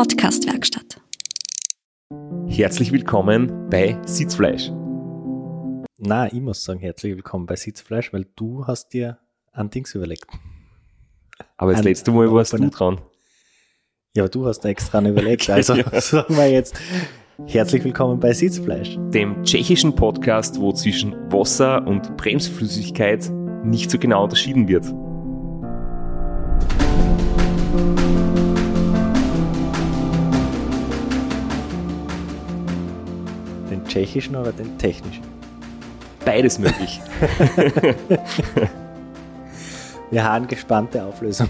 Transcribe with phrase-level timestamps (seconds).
[0.00, 0.98] Podcast-Werkstatt.
[2.48, 4.70] Herzlich willkommen bei Sitzfleisch.
[5.98, 9.18] Na, ich muss sagen, herzlich willkommen bei Sitzfleisch, weil du hast dir
[9.52, 10.24] ein Dings überlegt.
[11.58, 13.02] Aber das Ein letzte Mal warst du dran.
[14.16, 15.46] Ja, aber du hast da extra einen überlegt.
[15.50, 16.80] Also sagen wir jetzt
[17.46, 18.96] herzlich willkommen bei Sitzfleisch.
[19.10, 23.30] Dem tschechischen Podcast, wo zwischen Wasser und Bremsflüssigkeit
[23.64, 24.86] nicht so genau unterschieden wird.
[33.90, 35.24] Tschechischen oder den technischen?
[36.24, 37.00] Beides möglich.
[40.10, 41.48] Wir haben gespannte Auflösung.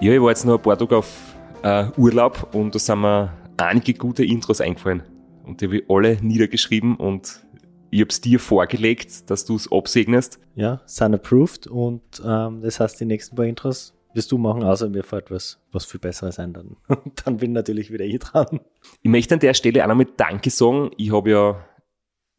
[0.00, 3.32] ja, ich war jetzt noch ein paar Tage auf äh, Urlaub und da sind mir
[3.56, 5.02] einige gute Intros eingefallen.
[5.44, 7.44] Und die habe ich alle niedergeschrieben und
[7.90, 10.38] ich habe es dir vorgelegt, dass du es absegnest.
[10.54, 14.88] Ja, sind approved und ähm, das heißt, die nächsten paar Intros wirst du machen, außer
[14.88, 16.52] mir fällt was, was viel besseres ein.
[16.52, 16.76] Dann,
[17.24, 18.60] dann bin natürlich wieder ich dran.
[19.02, 20.90] Ich möchte an der Stelle auch nochmal Danke sagen.
[20.96, 21.64] Ich habe ja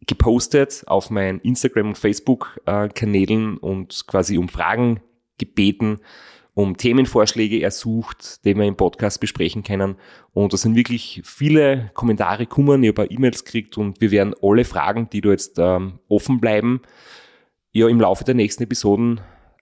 [0.08, 5.02] gepostet auf meinen Instagram- und Facebook-Kanälen und quasi um Fragen
[5.38, 6.00] gebeten,
[6.54, 9.96] um Themenvorschläge ersucht, die wir im Podcast besprechen können.
[10.34, 14.66] Und da sind wirklich viele Kommentare gekommen, ich habe E-Mails gekriegt und wir werden alle
[14.66, 16.81] Fragen, die da jetzt ähm, offen bleiben,
[17.72, 19.22] ja im Laufe der nächsten Episoden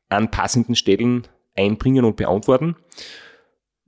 [0.09, 1.28] an passenden Stellen
[1.60, 2.76] einbringen und beantworten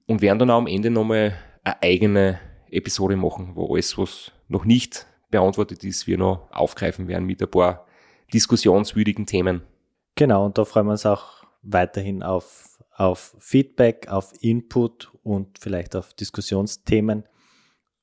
[0.05, 1.33] und werden dann auch am Ende nochmal
[1.63, 7.25] eine eigene Episode machen, wo alles, was noch nicht beantwortet ist, wir noch aufgreifen werden
[7.25, 7.85] mit ein paar
[8.33, 9.61] diskussionswürdigen Themen.
[10.15, 15.95] Genau, und da freuen wir uns auch weiterhin auf, auf Feedback, auf Input und vielleicht
[15.95, 17.23] auf Diskussionsthemen.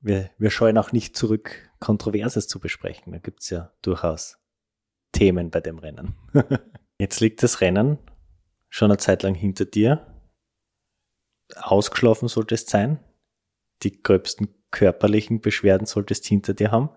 [0.00, 3.12] Wir, wir scheuen auch nicht zurück, Kontroverses zu besprechen.
[3.12, 4.38] Da gibt es ja durchaus
[5.12, 6.14] Themen bei dem Rennen.
[6.98, 7.98] Jetzt liegt das Rennen
[8.68, 10.06] schon eine Zeit lang hinter dir.
[11.56, 13.02] Ausgeschlafen sollte es sein.
[13.82, 16.90] Die gröbsten körperlichen Beschwerden solltest hinter dir haben.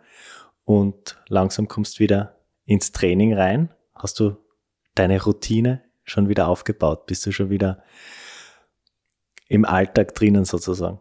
[0.64, 3.74] Und langsam kommst wieder ins Training rein.
[3.96, 4.38] Hast du
[4.96, 7.06] deine Routine schon wieder aufgebaut?
[7.06, 7.84] Bist du schon wieder
[9.48, 11.00] im Alltag drinnen sozusagen?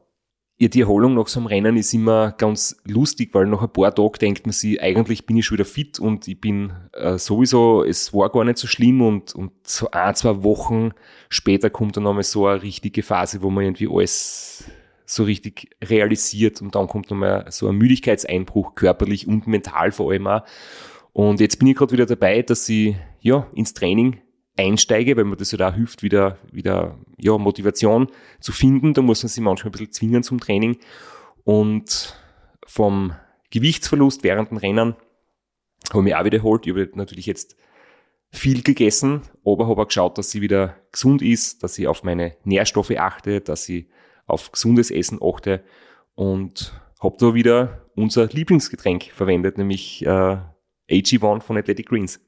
[0.62, 3.94] Ja, die Erholung nach so einem Rennen ist immer ganz lustig, weil nach ein paar
[3.94, 7.82] Tagen denkt man sich, eigentlich bin ich schon wieder fit und ich bin äh, sowieso,
[7.82, 10.90] es war gar nicht so schlimm und, und so ein, zwei Wochen
[11.30, 14.64] später kommt dann nochmal so eine richtige Phase, wo man irgendwie alles
[15.06, 20.26] so richtig realisiert und dann kommt nochmal so ein Müdigkeitseinbruch, körperlich und mental vor allem
[20.26, 20.42] auch.
[21.14, 24.18] Und jetzt bin ich gerade wieder dabei, dass ich ja ins Training
[24.60, 28.08] einsteige, weil mir das ja da hilft, wieder, wieder ja, Motivation
[28.40, 28.94] zu finden.
[28.94, 30.78] Da muss man sich manchmal ein bisschen zwingen zum Training.
[31.44, 32.16] Und
[32.66, 33.12] vom
[33.50, 34.94] Gewichtsverlust während dem Rennen
[35.90, 36.66] habe ich mich auch wiederholt.
[36.66, 37.56] Ich habe natürlich jetzt
[38.30, 42.36] viel gegessen, aber habe auch geschaut, dass sie wieder gesund ist, dass ich auf meine
[42.44, 43.88] Nährstoffe achte, dass ich
[44.26, 45.64] auf gesundes Essen achte
[46.14, 50.36] und habe da wieder unser Lieblingsgetränk verwendet, nämlich äh,
[50.88, 52.20] AG1 von Athletic Greens.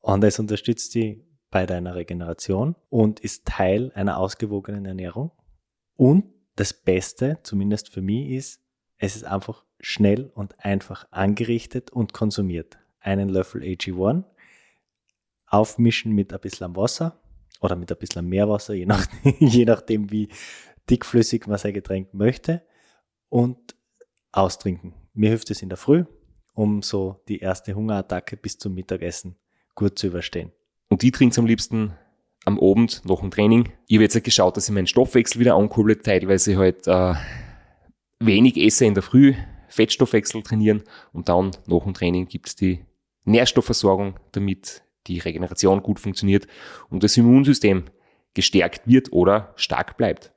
[0.00, 5.32] Und es unterstützt die bei deiner Regeneration und ist Teil einer ausgewogenen Ernährung.
[5.96, 8.60] Und das Beste, zumindest für mich, ist,
[8.98, 12.78] es ist einfach schnell und einfach angerichtet und konsumiert.
[13.00, 14.24] Einen Löffel AG1,
[15.46, 17.20] aufmischen mit ein bisschen Wasser
[17.60, 19.06] oder mit ein bisschen Meerwasser, je, nach,
[19.38, 20.28] je nachdem, wie
[20.90, 22.62] dickflüssig man sein Getränk möchte
[23.28, 23.76] und
[24.32, 24.94] austrinken.
[25.14, 26.04] Mir hilft es in der Früh,
[26.54, 29.36] um so die erste Hungerattacke bis zum Mittagessen
[29.74, 30.52] gut zu überstehen.
[30.88, 31.92] Und ich trinke am liebsten
[32.44, 33.72] am Abend nach dem Training.
[33.86, 37.14] Ich habe jetzt halt geschaut, dass ich meinen Stoffwechsel wieder ankurbel, teilweise halt äh,
[38.20, 39.34] wenig esse in der Früh,
[39.68, 40.82] Fettstoffwechsel trainieren
[41.12, 42.84] und dann nach dem Training gibt es die
[43.24, 46.46] Nährstoffversorgung, damit die Regeneration gut funktioniert
[46.88, 47.84] und das Immunsystem
[48.34, 50.32] gestärkt wird oder stark bleibt.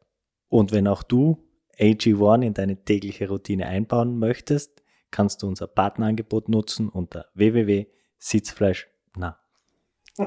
[0.50, 1.38] Und wenn auch du
[1.79, 9.41] AG1 in deine tägliche Routine einbauen möchtest, kannst du unser Partnerangebot nutzen unter www.sitzfleisch, na,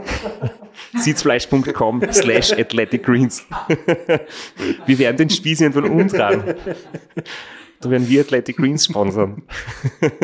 [0.94, 3.44] Sitzfleisch.com slash athletic greens.
[4.87, 6.55] wir werden den Spieß irgendwann umtragen.
[7.81, 9.43] Da werden wir Athletic Greens sponsern.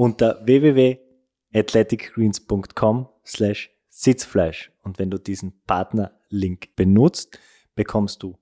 [0.00, 4.72] unter www.athleticgreens.com slash Sitzfleisch.
[4.82, 7.38] Und wenn du diesen Partnerlink benutzt,
[7.74, 8.38] bekommst du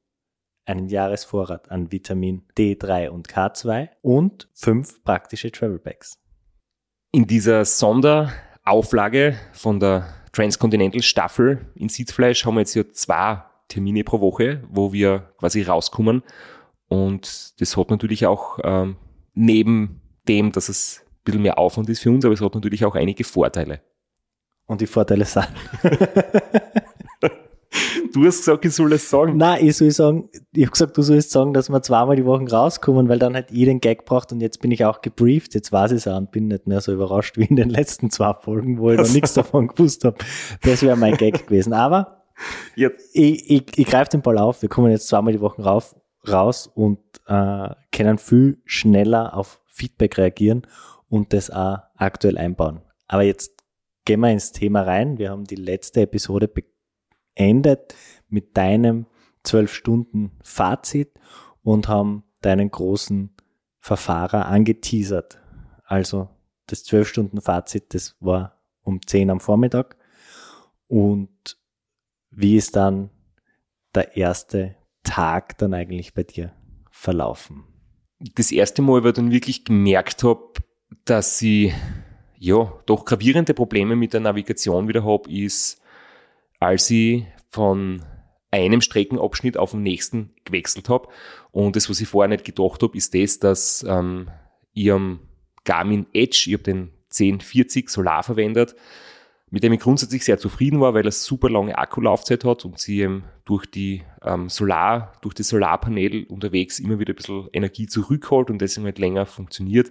[0.66, 6.22] einen Jahresvorrat an Vitamin D3 und K2 und fünf praktische Travel Bags.
[7.10, 7.64] In dieser
[8.69, 14.62] Sonderauflage von der Transcontinental Staffel in Sitzfleisch haben wir jetzt ja zwei Termine pro Woche,
[14.69, 16.23] wo wir quasi rauskommen.
[16.88, 18.97] Und das hat natürlich auch ähm,
[19.32, 22.85] neben dem, dass es ein bisschen mehr Aufwand ist für uns, aber es hat natürlich
[22.85, 23.81] auch einige Vorteile.
[24.67, 25.49] Und die Vorteile sind,
[28.20, 29.37] Du hast gesagt, ich soll es sagen.
[29.37, 32.50] Nein, ich soll sagen, ich habe gesagt, du sollst sagen, dass wir zweimal die Woche
[32.50, 35.70] rauskommen, weil dann halt ich den Gag braucht und jetzt bin ich auch gebrieft, jetzt
[35.70, 38.35] weiß ich es auch und bin nicht mehr so überrascht wie in den letzten zwei
[38.35, 40.17] Folgen, wo ich noch nichts davon gewusst habe.
[40.62, 41.73] Das wäre mein Gag gewesen.
[41.73, 42.25] Aber
[42.75, 43.15] jetzt.
[43.15, 45.94] ich, ich, ich greife den Ball auf, wir kommen jetzt zweimal die Woche rauf,
[46.29, 46.99] raus und
[47.29, 50.62] äh, können viel schneller auf Feedback reagieren
[51.09, 52.81] und das auch aktuell einbauen.
[53.06, 53.53] Aber jetzt
[54.05, 55.19] gehen wir ins Thema rein.
[55.19, 56.49] Wir haben die letzte Episode
[57.38, 57.94] beendet
[58.29, 59.06] mit deinem
[59.44, 61.12] zwölf Stunden Fazit
[61.62, 63.31] und haben deinen großen
[63.79, 65.38] Verfahrer angeteasert.
[65.85, 66.29] Also
[66.67, 69.96] das zwölf Stunden Fazit, das war um zehn am Vormittag.
[70.88, 71.56] Und
[72.31, 73.11] wie ist dann
[73.94, 74.75] der erste
[75.05, 76.52] Tag dann eigentlich bei dir
[76.91, 77.64] verlaufen?
[78.34, 80.52] Das erste Mal, wo ich dann wirklich gemerkt habe,
[81.05, 81.73] dass ich
[82.37, 85.81] ja, doch gravierende Probleme mit der Navigation wieder habe, ist,
[86.58, 88.02] als ich von
[88.50, 91.08] einem Streckenabschnitt auf den nächsten gewechselt habe.
[91.50, 94.31] Und das, was ich vorher nicht gedacht habe, ist das, dass ähm,
[94.72, 95.20] ich am
[95.64, 98.75] Garmin Edge, ich habe den 1040 Solar verwendet,
[99.50, 103.00] mit dem ich grundsätzlich sehr zufrieden war, weil er super lange Akkulaufzeit hat und sie
[103.00, 108.50] eben durch die ähm, Solar, durch das Solarpanel unterwegs immer wieder ein bisschen Energie zurückholt
[108.50, 109.90] und deswegen halt länger funktioniert.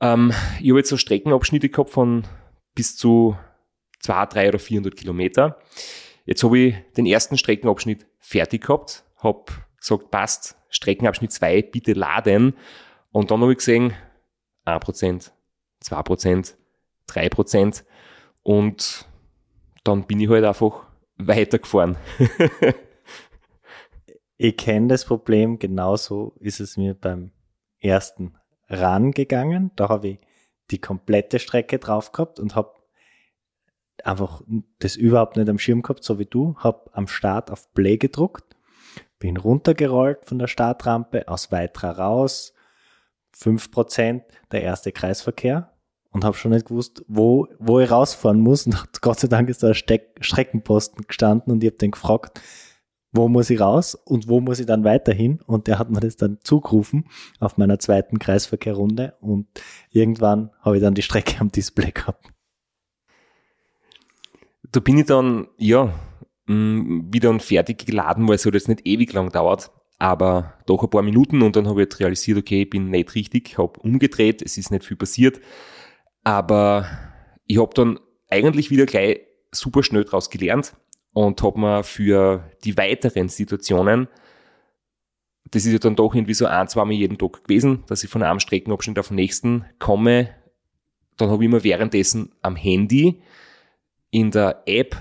[0.00, 2.24] Ähm, ich habe jetzt so Streckenabschnitte gehabt von
[2.74, 3.36] bis zu
[4.00, 5.58] 200, 300 oder 400 Kilometer.
[6.24, 9.44] Jetzt habe ich den ersten Streckenabschnitt fertig gehabt, habe
[9.78, 12.56] gesagt, passt, Streckenabschnitt 2, bitte laden.
[13.12, 13.92] Und dann habe ich gesehen,
[14.66, 15.30] 1%,
[15.82, 16.54] 2%,
[17.08, 17.84] 3%.
[18.42, 19.08] Und
[19.84, 20.86] dann bin ich halt einfach
[21.16, 21.96] weitergefahren.
[24.36, 27.32] ich kenne das Problem, genauso ist es mir beim
[27.80, 28.36] ersten
[28.68, 29.72] rangegangen.
[29.76, 30.18] Da habe ich
[30.70, 32.79] die komplette Strecke drauf gehabt und habe
[34.06, 34.42] einfach
[34.78, 36.56] das überhaupt nicht am Schirm gehabt, so wie du.
[36.58, 38.56] Habe am Start auf Play gedruckt,
[39.18, 42.54] bin runtergerollt von der Startrampe, aus weiterer raus,
[43.36, 45.72] 5% der erste Kreisverkehr
[46.10, 48.66] und habe schon nicht gewusst, wo, wo ich rausfahren muss.
[48.66, 52.40] Und Gott sei Dank ist da ein Steck Streckenposten gestanden und ich habe den gefragt,
[53.12, 55.40] wo muss ich raus und wo muss ich dann weiterhin?
[55.46, 57.08] Und der hat mir das dann zugerufen
[57.40, 59.48] auf meiner zweiten Kreisverkehrrunde und
[59.90, 62.30] irgendwann habe ich dann die Strecke am Display gehabt.
[64.72, 65.92] Da bin ich dann, ja,
[66.46, 70.90] mm, wieder fertig geladen, weil es halt jetzt nicht ewig lang dauert, aber doch ein
[70.90, 74.42] paar Minuten und dann habe ich halt realisiert, okay, ich bin nicht richtig, habe umgedreht,
[74.42, 75.40] es ist nicht viel passiert,
[76.24, 76.86] aber
[77.46, 79.20] ich habe dann eigentlich wieder gleich
[79.52, 80.76] super schnell draus gelernt
[81.12, 84.08] und habe mir für die weiteren Situationen,
[85.50, 88.10] das ist ja dann doch irgendwie so ein, zwei Mal jeden Tag gewesen, dass ich
[88.10, 90.30] von einem Streckenabschnitt auf den nächsten komme,
[91.16, 93.20] dann habe ich mir währenddessen am Handy
[94.10, 94.96] in der App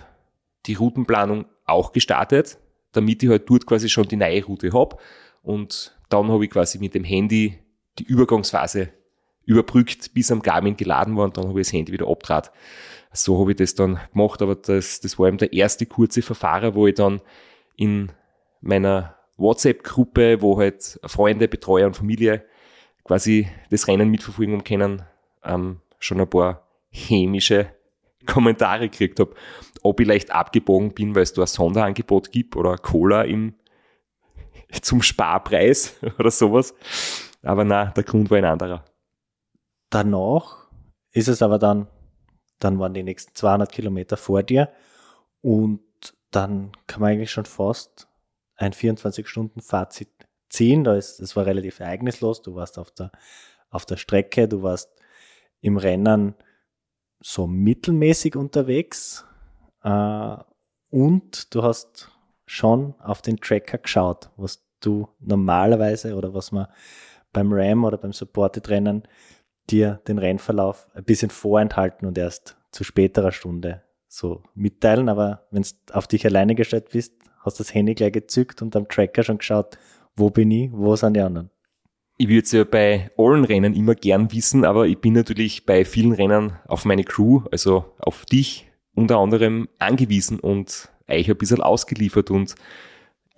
[0.65, 2.57] die Routenplanung auch gestartet,
[2.91, 4.97] damit ich halt dort quasi schon die neue Route habe.
[5.41, 7.59] Und dann habe ich quasi mit dem Handy
[7.97, 8.89] die Übergangsphase
[9.45, 12.51] überbrückt, bis am Garmin geladen war und dann habe ich das Handy wieder abtrat
[13.11, 16.75] so habe ich das dann gemacht, aber das, das war eben der erste kurze Verfahrer,
[16.75, 17.21] wo ich dann
[17.75, 18.11] in
[18.61, 22.44] meiner WhatsApp-Gruppe, wo halt Freunde, Betreuer und Familie
[23.03, 25.03] quasi das Rennen mitverfolgen können,
[25.44, 27.73] ähm, schon ein paar hämische
[28.25, 29.33] Kommentare gekriegt habe,
[29.81, 33.56] ob ich leicht abgebogen bin, weil es da ein Sonderangebot gibt oder Cola im,
[34.81, 36.73] zum Sparpreis oder sowas.
[37.42, 38.85] Aber na, der Grund war ein anderer.
[39.90, 40.69] Danach
[41.11, 41.88] ist es aber dann
[42.59, 44.69] dann waren die nächsten 200 Kilometer vor dir
[45.42, 45.81] und
[46.31, 48.07] dann kann man eigentlich schon fast
[48.56, 50.09] ein 24-Stunden-Fazit
[50.49, 50.83] ziehen.
[50.83, 52.42] Da ist, das war relativ ereignislos.
[52.42, 53.11] Du warst auf der,
[53.69, 54.92] auf der Strecke, du warst
[55.61, 56.35] im Rennen
[57.19, 59.26] so mittelmäßig unterwegs
[59.83, 60.38] äh,
[60.92, 62.11] und du hast
[62.45, 66.68] schon auf den Tracker geschaut, was du normalerweise oder was man
[67.31, 69.04] beim RAM oder beim Supported-Rennen
[69.69, 75.09] dir den Rennverlauf ein bisschen vorenthalten und erst zu späterer Stunde so mitteilen.
[75.09, 78.88] Aber wenn du auf dich alleine gestellt bist, hast das Handy gleich gezückt und am
[78.88, 79.78] Tracker schon geschaut,
[80.16, 81.52] wo bin ich, wo sind die anderen.
[82.21, 85.85] Ich würde es ja bei allen Rennen immer gern wissen, aber ich bin natürlich bei
[85.85, 91.61] vielen Rennen auf meine Crew, also auf dich unter anderem angewiesen und euch ein bisschen
[91.61, 92.56] ausgeliefert und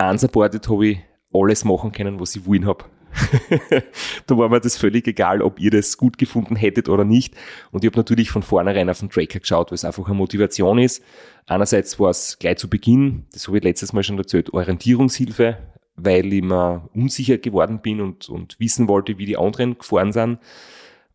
[0.02, 1.00] unsupported habe ich
[1.32, 2.86] alles machen können, was ich wollen habe.
[4.26, 7.36] da war mir das völlig egal, ob ihr das gut gefunden hättet oder nicht.
[7.70, 10.80] Und ich habe natürlich von vornherein auf den Tracker geschaut, weil es einfach eine Motivation
[10.80, 11.04] ist.
[11.46, 15.60] Einerseits war es gleich zu Beginn, das habe ich letztes Mal schon erzählt, Orientierungshilfe,
[16.04, 20.40] weil ich mir unsicher geworden bin und, und wissen wollte, wie die anderen gefahren sind.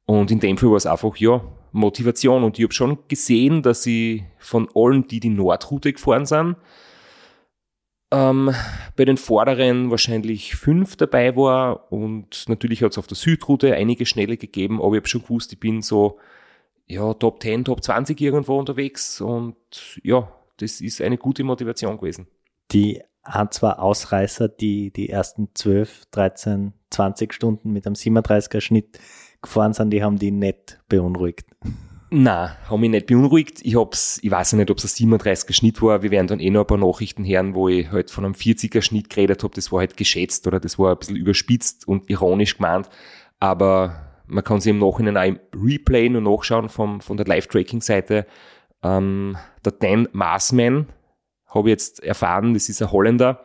[0.04, 2.44] Und in dem Fall war es einfach, ja, Motivation.
[2.44, 6.56] Und ich habe schon gesehen, dass ich von allen, die die Nordroute gefahren sind,
[8.12, 8.52] ähm,
[8.94, 14.06] bei den vorderen wahrscheinlich fünf dabei war und natürlich hat es auf der Südroute einige
[14.06, 16.18] Schnelle gegeben, aber ich habe schon gewusst, ich bin so
[16.86, 19.56] ja, Top 10, Top 20 irgendwo unterwegs und
[20.04, 22.28] ja, das ist eine gute Motivation gewesen.
[22.70, 28.98] Die ein, zwei Ausreißer, die die ersten 12, 13, 20 Stunden mit einem 37er Schnitt
[29.42, 31.46] gefahren sind, die haben die nicht beunruhigt.
[32.10, 33.60] Na, haben mich nicht beunruhigt.
[33.64, 36.02] Ich hab's, ich weiß nicht, ob es ein 37er Schnitt war.
[36.02, 38.80] Wir werden dann eh noch ein paar Nachrichten hören, wo ich halt von einem 40er
[38.80, 39.54] Schnitt geredet habe.
[39.54, 42.88] Das war halt geschätzt oder das war ein bisschen überspitzt und ironisch gemeint.
[43.40, 48.26] Aber man kann sich im Nachhinein auch im Replay nur nachschauen vom, von der Live-Tracking-Seite.
[48.82, 50.86] Ähm, der Dan Marsman,
[51.56, 53.44] habe ich jetzt erfahren, das ist ein Holländer.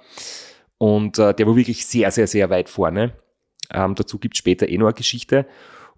[0.78, 3.14] Und äh, der war wirklich sehr, sehr, sehr weit vorne.
[3.72, 5.46] Ähm, dazu gibt es später eh noch eine Geschichte.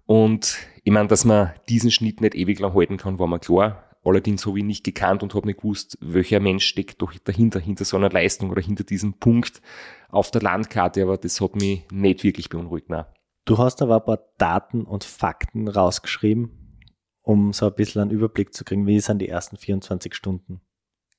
[0.06, 3.84] Und ich meine, dass man diesen Schnitt nicht ewig lang halten kann, war mir klar.
[4.04, 7.86] Allerdings habe ich nicht gekannt und habe nicht gewusst, welcher Mensch steckt doch dahinter, hinter
[7.86, 9.62] so einer Leistung oder hinter diesem Punkt
[10.10, 11.02] auf der Landkarte.
[11.02, 12.90] Aber das hat mich nicht wirklich beunruhigt.
[12.90, 13.06] Nein.
[13.46, 16.80] Du hast aber ein paar Daten und Fakten rausgeschrieben,
[17.22, 20.60] um so ein bisschen einen Überblick zu kriegen, wie sind die ersten 24 Stunden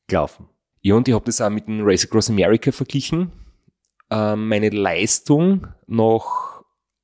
[0.08, 0.48] gelaufen.
[0.86, 3.32] Ja, und ich habe das auch mit dem Race Across America verglichen.
[4.12, 6.62] Ähm, meine Leistung nach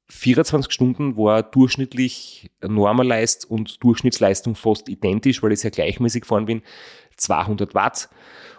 [0.10, 6.62] 24 Stunden war durchschnittlich Normalleist und Durchschnittsleistung fast identisch, weil ich sehr gleichmäßig gefahren bin.
[7.18, 8.08] 200 Watt.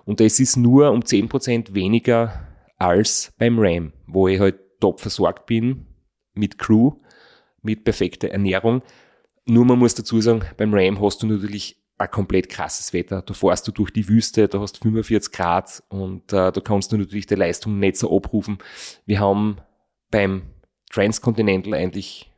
[0.07, 5.47] Und das ist nur um 10% weniger als beim Ram, wo ich halt top versorgt
[5.47, 5.87] bin
[6.35, 6.95] mit Crew,
[7.63, 8.83] mit perfekter Ernährung.
[9.47, 13.23] Nur man muss dazu sagen, beim Ram hast du natürlich ein komplett krasses Wetter.
[13.23, 16.99] Da fährst du durch die Wüste, da hast 45 Grad und äh, da kannst du
[16.99, 18.59] natürlich die Leistung nicht so abrufen.
[19.07, 19.59] Wir haben
[20.11, 20.43] beim
[20.91, 22.31] Transcontinental eigentlich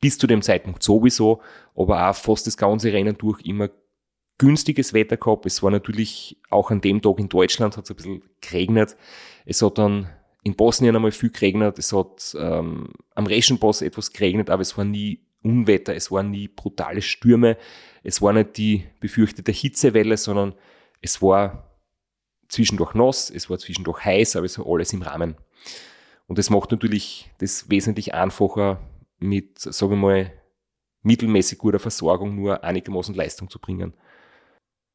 [0.00, 1.40] bis zu dem Zeitpunkt sowieso,
[1.74, 3.70] aber auch fast das ganze Rennen durch immer
[4.38, 5.46] günstiges Wetter gehabt.
[5.46, 8.96] Es war natürlich auch an dem Tag in Deutschland hat es ein bisschen geregnet.
[9.46, 10.08] Es hat dann
[10.42, 11.78] in Bosnien einmal viel geregnet.
[11.78, 16.48] Es hat ähm, am Reschenboss etwas geregnet, aber es war nie Unwetter, es waren nie
[16.48, 17.56] brutale Stürme.
[18.02, 20.54] Es war nicht die befürchtete Hitzewelle, sondern
[21.00, 21.68] es war
[22.48, 25.36] zwischendurch nass, es war zwischendurch heiß, aber es war alles im Rahmen.
[26.26, 28.80] Und das macht natürlich das wesentlich einfacher,
[29.18, 30.32] mit, sagen wir mal,
[31.02, 33.94] mittelmäßig guter Versorgung nur einigermaßen Leistung zu bringen.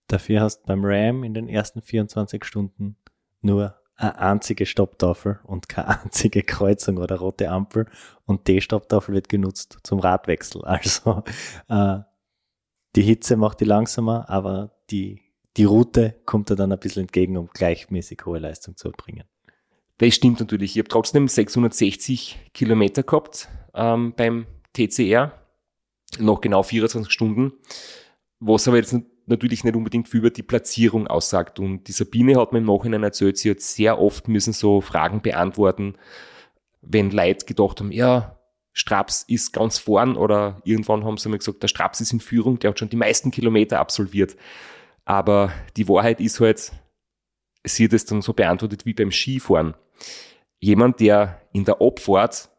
[0.07, 2.95] Dafür hast du beim RAM in den ersten 24 Stunden
[3.41, 7.87] nur eine einzige Stopptafel und keine einzige Kreuzung oder rote Ampel
[8.25, 10.61] und die Stopptafel wird genutzt zum Radwechsel.
[10.65, 11.23] Also
[11.67, 11.99] äh,
[12.95, 15.21] die Hitze macht die langsamer, aber die,
[15.57, 19.25] die Route kommt dir dann ein bisschen entgegen, um gleichmäßig hohe Leistung zu erbringen.
[19.97, 20.75] Das stimmt natürlich.
[20.75, 25.31] Ich habe trotzdem 660 Kilometer gehabt ähm, beim TCR,
[26.19, 27.53] noch genau 24 Stunden,
[28.39, 28.95] was aber jetzt
[29.27, 31.59] natürlich nicht unbedingt viel über die Platzierung aussagt.
[31.59, 35.21] Und die Sabine hat mir im Nachhinein erzählt, sie hat sehr oft müssen so Fragen
[35.21, 35.95] beantworten,
[36.81, 38.37] wenn Leute gedacht haben, ja,
[38.73, 42.59] Straps ist ganz vorn oder irgendwann haben sie mir gesagt, der Straps ist in Führung,
[42.59, 44.37] der hat schon die meisten Kilometer absolviert.
[45.03, 46.71] Aber die Wahrheit ist halt,
[47.63, 49.73] sie hat es dann so beantwortet wie beim Skifahren.
[50.59, 52.49] Jemand, der in der Abfahrt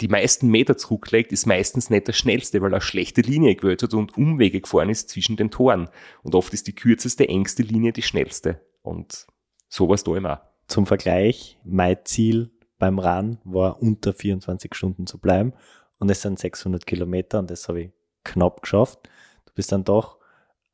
[0.00, 3.94] die meisten Meter zurücklegt, ist meistens nicht der schnellste, weil er schlechte Linie gewählt hat
[3.94, 5.88] und Umwege gefahren ist zwischen den Toren.
[6.22, 8.60] Und oft ist die kürzeste, engste Linie die schnellste.
[8.82, 9.26] Und
[9.68, 10.42] sowas da immer.
[10.68, 15.54] Zum Vergleich, mein Ziel beim Run war unter 24 Stunden zu bleiben.
[15.98, 17.90] Und es sind 600 Kilometer und das habe ich
[18.22, 19.08] knapp geschafft.
[19.46, 20.18] Du bist dann doch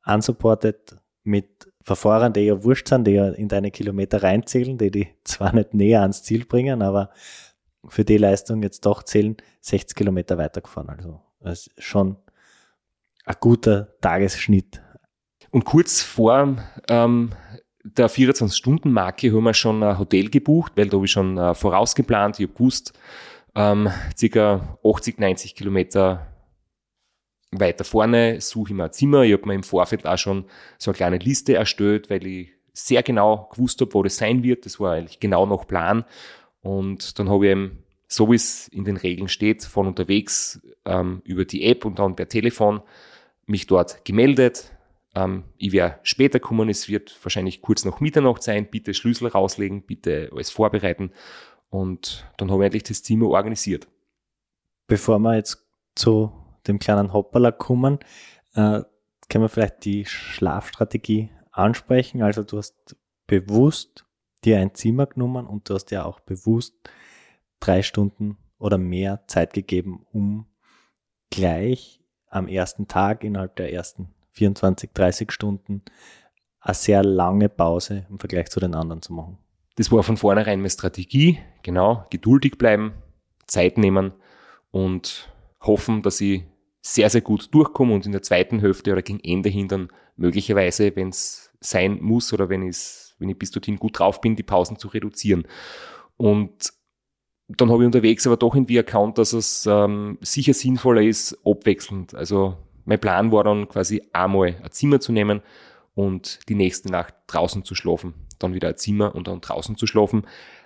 [0.05, 5.07] unsupported mit Verfahrern, die ja wurscht sind, die ja in deine Kilometer reinzählen, die die
[5.23, 7.11] zwar nicht näher ans Ziel bringen, aber
[7.87, 10.89] für die Leistung jetzt doch zählen, 60 Kilometer weitergefahren.
[10.89, 12.17] Also das ist schon
[13.25, 14.81] ein guter Tagesschnitt.
[15.51, 16.57] Und kurz vor
[16.89, 17.31] ähm,
[17.83, 22.39] der 24-Stunden-Marke haben wir schon ein Hotel gebucht, weil da habe ich schon äh, vorausgeplant.
[22.39, 22.93] Ich habe gewusst,
[23.55, 26.27] ähm, circa 80, 90 Kilometer
[27.51, 29.23] weiter vorne suche ich mir ein Zimmer.
[29.23, 30.45] Ich habe mir im Vorfeld auch schon
[30.77, 34.65] so eine kleine Liste erstellt, weil ich sehr genau gewusst habe, wo das sein wird.
[34.65, 36.05] Das war eigentlich genau nach Plan.
[36.63, 41.21] Und dann habe ich eben, so wie es in den Regeln steht, von unterwegs ähm,
[41.25, 42.81] über die App und dann per Telefon
[43.45, 44.71] mich dort gemeldet.
[45.13, 48.69] Ähm, ich werde später kommen, es wird wahrscheinlich kurz nach Mitternacht sein.
[48.69, 51.11] Bitte Schlüssel rauslegen, bitte alles vorbereiten.
[51.69, 53.87] Und dann habe ich eigentlich das Zimmer organisiert.
[54.87, 55.65] Bevor wir jetzt
[55.95, 56.31] zu
[56.65, 57.99] dem kleinen Hopperler kommen,
[58.53, 58.81] äh,
[59.29, 62.21] können wir vielleicht die Schlafstrategie ansprechen.
[62.21, 62.95] Also du hast
[63.27, 64.05] bewusst
[64.45, 66.75] dir ein Zimmer genommen und du hast dir auch bewusst
[67.59, 70.45] drei Stunden oder mehr Zeit gegeben, um
[71.29, 75.83] gleich am ersten Tag innerhalb der ersten 24, 30 Stunden
[76.59, 79.37] eine sehr lange Pause im Vergleich zu den anderen zu machen.
[79.75, 81.39] Das war von vornherein meine Strategie.
[81.61, 82.93] Genau, geduldig bleiben,
[83.47, 84.13] Zeit nehmen
[84.71, 85.29] und
[85.61, 86.43] hoffen, dass ich
[86.81, 90.95] sehr, sehr gut durchkomme und in der zweiten Hälfte oder gegen Ende hin dann möglicherweise,
[90.95, 92.63] wenn es sein muss oder wenn,
[93.19, 95.47] wenn ich bis dorthin gut drauf bin, die Pausen zu reduzieren.
[96.17, 96.73] Und
[97.47, 102.15] dann habe ich unterwegs aber doch irgendwie erkannt, dass es ähm, sicher sinnvoller ist, abwechselnd.
[102.15, 105.41] Also mein Plan war dann quasi einmal ein Zimmer zu nehmen
[105.95, 108.13] und die nächste Nacht draußen zu schlafen.
[108.39, 110.25] Dann wieder ein Zimmer und dann draußen zu schlafen,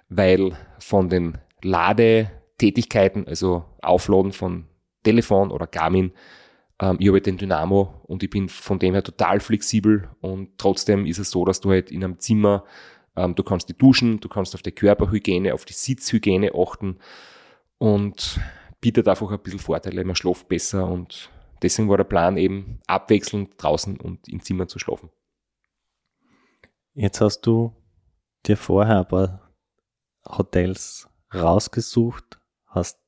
[0.10, 4.66] weil von den Ladetätigkeiten, also Aufladen von
[5.04, 6.12] Telefon oder Garmin,
[6.80, 11.06] ähm, ich habe den Dynamo und ich bin von dem her total flexibel und trotzdem
[11.06, 12.64] ist es so, dass du halt in einem Zimmer,
[13.16, 17.00] ähm, du kannst die duschen, du kannst auf die Körperhygiene, auf die Sitzhygiene achten
[17.78, 18.40] und
[18.80, 21.32] bietet einfach ein bisschen Vorteile, man schläft besser und
[21.62, 25.10] deswegen war der Plan eben abwechselnd draußen und im Zimmer zu schlafen.
[26.94, 27.76] Jetzt hast du
[28.46, 29.52] dir vorher ein paar
[30.28, 33.00] Hotels rausgesucht, hast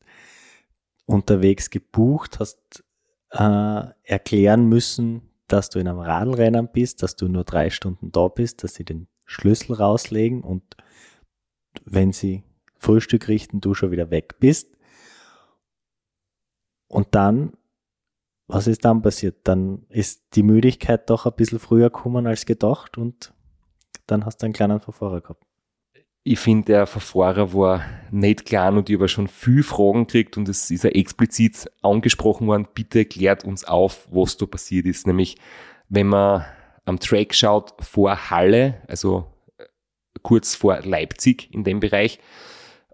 [1.05, 2.83] unterwegs gebucht, hast
[3.31, 8.27] äh, erklären müssen, dass du in einem Radlrennen bist, dass du nur drei Stunden da
[8.27, 10.63] bist, dass sie den Schlüssel rauslegen und
[11.85, 12.43] wenn sie
[12.77, 14.75] Frühstück richten, du schon wieder weg bist.
[16.87, 17.53] Und dann,
[18.47, 19.47] was ist dann passiert?
[19.47, 23.33] Dann ist die Müdigkeit doch ein bisschen früher gekommen als gedacht und
[24.07, 25.48] dann hast du einen kleinen Verfahrer gehabt.
[26.31, 30.47] Ich finde, der Verfahrer war nicht klar und ich habe schon viel Fragen gekriegt und
[30.47, 35.07] es ist ja explizit angesprochen worden, bitte klärt uns auf, was da passiert ist.
[35.07, 35.37] Nämlich,
[35.87, 36.45] wenn man
[36.85, 39.25] am Track schaut vor Halle, also
[39.57, 39.63] äh,
[40.21, 42.19] kurz vor Leipzig in dem Bereich,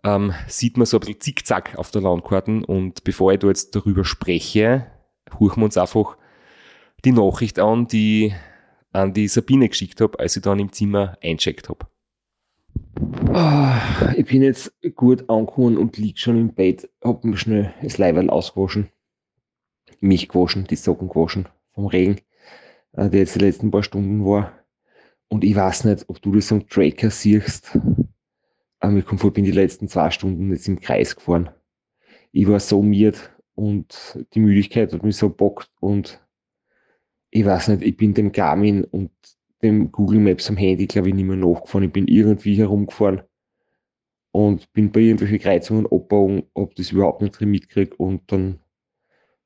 [0.06, 3.76] ähm, sieht man so ein bisschen Zickzack auf der Landkarten und bevor ich da jetzt
[3.76, 4.88] darüber spreche,
[5.38, 6.16] huchen wir uns einfach
[7.04, 8.34] die Nachricht an, die
[8.94, 11.86] an die Sabine geschickt habe, als ich dann im Zimmer eincheckt habe.
[12.98, 13.72] Oh,
[14.16, 18.30] ich bin jetzt gut angekommen und lieg schon im Bett, hab mir schnell das Leiberl
[18.30, 18.90] ausgewaschen,
[20.00, 22.22] mich gewaschen, die Socken gewaschen vom Regen,
[22.94, 24.54] äh, der jetzt die letzten paar Stunden war.
[25.28, 27.78] Und ich weiß nicht, ob du das am Tracker siehst.
[28.80, 31.50] Aber ich komme vor, bin die letzten zwei Stunden jetzt im Kreis gefahren.
[32.32, 36.22] Ich war so miert und die Müdigkeit hat mich so bockt und
[37.32, 39.12] ich weiß nicht, ich bin dem Garmin und
[39.66, 41.88] dem Google Maps am Handy, glaube ich, nicht mehr nachgefahren.
[41.88, 43.22] Ich bin irgendwie herumgefahren
[44.32, 48.60] und bin bei irgendwelchen Kreuzungen abbauen, ob das überhaupt nicht drin mitkriege und dann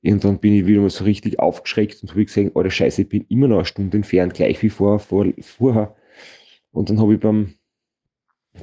[0.02, 3.26] irgendwann bin ich wieder mal so richtig aufgeschreckt und habe gesehen, oh Scheiße, ich bin
[3.30, 5.96] immer noch eine Stunde entfernt, gleich wie vor, vor, vorher.
[6.72, 7.56] Und dann habe ich beim,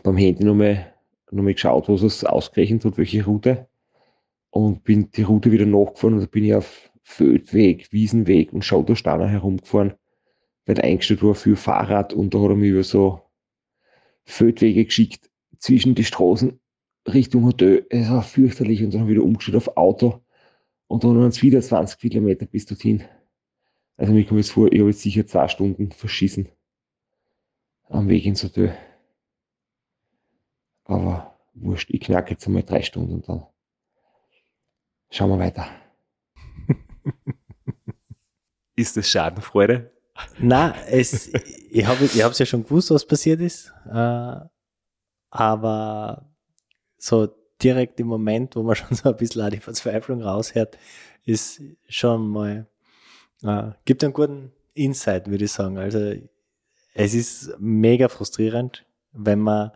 [0.02, 0.92] beim Handy nochmal
[1.30, 3.68] noch mal geschaut, was es ausgerechnet hat, welche Route.
[4.50, 9.28] Und bin die Route wieder nachgefahren und da bin ich auf Feldweg, Wiesenweg und Schaudersteiner
[9.28, 9.94] herumgefahren
[10.66, 13.22] weil eingestellt war für Fahrrad und da hat er mich über so
[14.24, 16.58] Feldwege geschickt zwischen die Straßen
[17.06, 17.86] Richtung Hotel.
[17.88, 20.20] Es war fürchterlich und dann wieder umgestellt auf Auto
[20.88, 23.04] und dann waren es wieder 20 Kilometer bis dorthin.
[23.96, 26.48] Also mir kommt jetzt vor, ich habe jetzt sicher zwei Stunden verschissen
[27.88, 28.76] am Weg ins Hotel.
[30.84, 33.46] Aber wurscht, ich knacke jetzt einmal drei Stunden und dann
[35.10, 35.68] schauen wir weiter.
[38.76, 39.95] Ist das Schadenfreude?
[40.38, 41.28] Na, es,
[41.70, 43.72] ich habe ich es ja schon gewusst, was passiert ist.
[43.90, 44.36] Äh,
[45.30, 46.30] aber
[46.98, 47.28] so
[47.62, 50.78] direkt im Moment, wo man schon so ein bisschen auch die Verzweiflung raushört,
[51.24, 52.66] ist schon mal,
[53.42, 55.78] äh, gibt einen guten Insight, würde ich sagen.
[55.78, 56.14] Also
[56.94, 59.72] es ist mega frustrierend, wenn man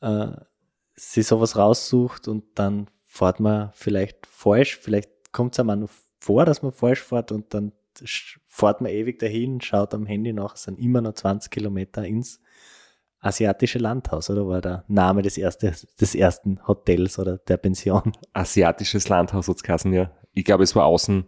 [0.00, 0.32] äh,
[0.94, 5.90] sich sowas raussucht und dann fährt man vielleicht falsch, vielleicht kommt es einem auch noch
[6.20, 7.72] vor, dass man falsch fährt und dann
[8.46, 12.40] fährt man ewig dahin, schaut am Handy nach, es sind immer noch 20 Kilometer ins
[13.20, 18.12] asiatische Landhaus, oder war der Name des, erste, des ersten Hotels oder der Pension?
[18.32, 20.10] Asiatisches Landhaus hat es ja.
[20.32, 21.26] Ich glaube, es war außen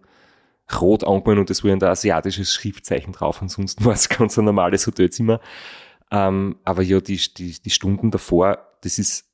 [0.81, 3.43] rot angemalt und es war ein asiatisches Schriftzeichen drauf.
[3.43, 5.41] Ansonsten war es ganz ein normales Hotelzimmer.
[6.11, 9.32] Ähm, aber ja, die, die, die Stunden davor, das ist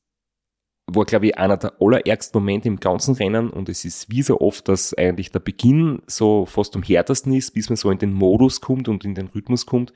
[0.88, 4.40] war, glaube ich, einer der allerärgsten Momente im ganzen Rennen und es ist wie so
[4.40, 8.12] oft, dass eigentlich der Beginn so fast am härtesten ist, bis man so in den
[8.12, 9.92] Modus kommt und in den Rhythmus kommt.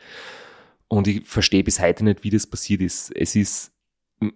[0.89, 3.11] Und ich verstehe bis heute nicht, wie das passiert ist.
[3.17, 3.73] Es ist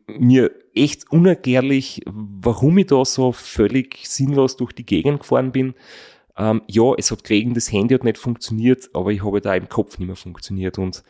[0.06, 5.74] mir echt unerklärlich, warum ich da so völlig sinnlos durch die Gegend gefahren bin.
[6.38, 9.68] Ähm, ja, es hat geregnet, das Handy hat nicht funktioniert, aber ich habe da im
[9.68, 10.78] Kopf nicht mehr funktioniert.
[10.78, 11.02] Und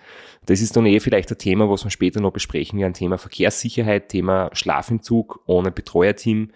[0.47, 4.09] das ist dann eh vielleicht ein Thema, was wir später noch besprechen, ein Thema Verkehrssicherheit,
[4.09, 6.53] Thema Schlafentzug ohne Betreuerteam.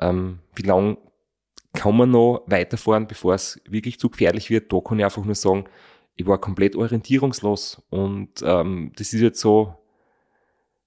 [0.00, 0.96] Ähm, wie lange
[1.74, 4.72] kann man noch weiterfahren, bevor es wirklich zu gefährlich wird?
[4.72, 5.66] Da kann ich einfach nur sagen,
[6.14, 9.74] ich war komplett orientierungslos und ähm, das ist jetzt so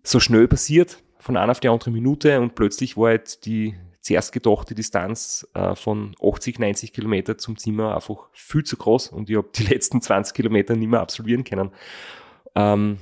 [0.02, 3.76] so schnell passiert, von einer auf die andere Minute und plötzlich war halt die
[4.10, 9.30] zuerst gedachte Distanz äh, von 80, 90 Kilometer zum Zimmer einfach viel zu groß und
[9.30, 11.70] ich habe die letzten 20 Kilometer nicht mehr absolvieren können.
[12.56, 12.98] Ähm,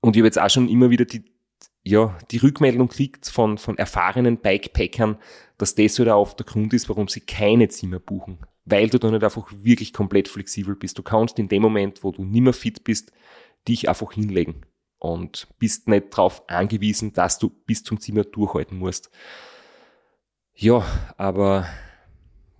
[0.00, 1.24] und ich habe jetzt auch schon immer wieder die,
[1.82, 5.16] ja, die Rückmeldung kriegt von, von erfahrenen Bikepackern,
[5.56, 8.40] dass das halt auch oft der Grund ist, warum sie keine Zimmer buchen.
[8.66, 10.98] Weil du da nicht einfach wirklich komplett flexibel bist.
[10.98, 13.12] Du kannst in dem Moment, wo du nicht mehr fit bist,
[13.66, 14.66] dich einfach hinlegen
[14.98, 19.10] und bist nicht darauf angewiesen, dass du bis zum Zimmer durchhalten musst.
[20.54, 20.84] Ja,
[21.16, 21.66] aber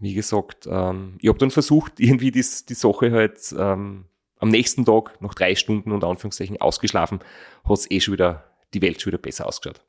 [0.01, 4.07] wie gesagt, ähm, ich habe dann versucht, irgendwie dies, die Sache halt ähm,
[4.39, 7.21] am nächsten Tag, nach drei Stunden und Anführungszeichen ausgeschlafen,
[7.65, 9.83] hat es eh schon wieder, die Welt schon wieder besser ausgeschaut.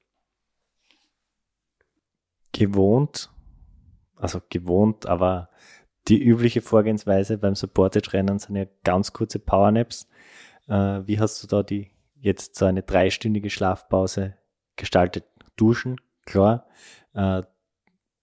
[2.52, 3.30] Gewohnt,
[4.16, 5.50] also gewohnt, aber
[6.08, 10.08] die übliche Vorgehensweise beim Supported-Rennen sind ja ganz kurze Powernaps.
[10.68, 14.36] Äh, wie hast du da die jetzt so eine dreistündige Schlafpause
[14.76, 15.26] gestaltet?
[15.58, 16.68] Duschen, klar.
[17.14, 17.42] Äh,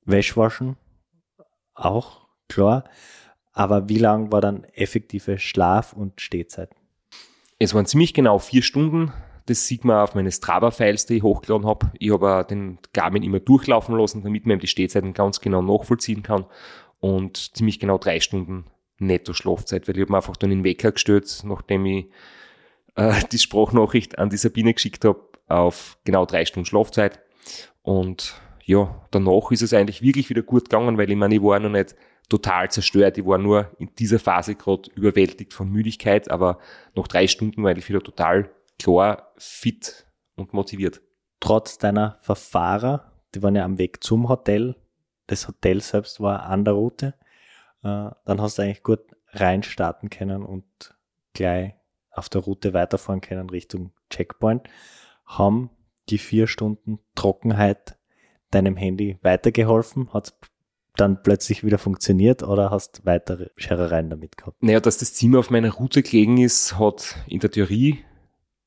[0.04, 0.76] Wäschwaschen,
[1.74, 2.84] auch klar.
[3.52, 6.70] Aber wie lang war dann effektive Schlaf- und Stehzeit?
[7.58, 9.12] Es waren ziemlich genau vier Stunden.
[9.46, 11.90] Das sieht man auf meine Strava-Files, die ich hochgeladen habe.
[11.98, 16.46] Ich habe den Garmin immer durchlaufen lassen, damit man die Stehzeiten ganz genau nachvollziehen kann.
[17.00, 18.66] Und ziemlich genau drei Stunden
[18.98, 22.06] netto Schlafzeit, weil ich habe mir einfach dann den Wecker gestellt, nachdem ich
[22.94, 27.20] äh, die Sprachnachricht an die Sabine geschickt habe, auf genau drei Stunden Schlafzeit.
[27.82, 31.58] Und ja, danach ist es eigentlich wirklich wieder gut gegangen, weil ich meine, ich war
[31.58, 31.96] noch nicht
[32.28, 33.18] total zerstört.
[33.18, 36.58] Ich war nur in dieser Phase gerade überwältigt von Müdigkeit, aber
[36.94, 41.00] nach drei Stunden war ich wieder total klar, fit und motiviert.
[41.40, 44.76] Trotz deiner Verfahrer, die waren ja am Weg zum Hotel,
[45.26, 47.14] das Hotel selbst war an der Route,
[47.82, 49.00] äh, dann hast du eigentlich gut
[49.32, 50.64] reinstarten können und
[51.32, 51.74] gleich
[52.10, 54.68] auf der Route weiterfahren können Richtung Checkpoint.
[55.26, 55.70] Haben
[56.10, 57.96] die vier Stunden Trockenheit
[58.52, 60.12] deinem Handy weitergeholfen?
[60.12, 60.34] Hat
[60.96, 64.62] dann plötzlich wieder funktioniert oder hast weitere Scherereien damit gehabt?
[64.62, 68.04] Naja, dass das Zimmer auf meiner Route gelegen ist, hat in der Theorie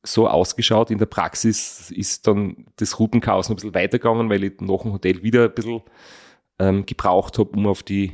[0.03, 0.91] so ausgeschaut.
[0.91, 4.93] In der Praxis ist dann das Routenchaos noch ein bisschen weitergegangen, weil ich nach dem
[4.93, 5.81] Hotel wieder ein bisschen
[6.59, 8.13] ähm, gebraucht habe, um auf die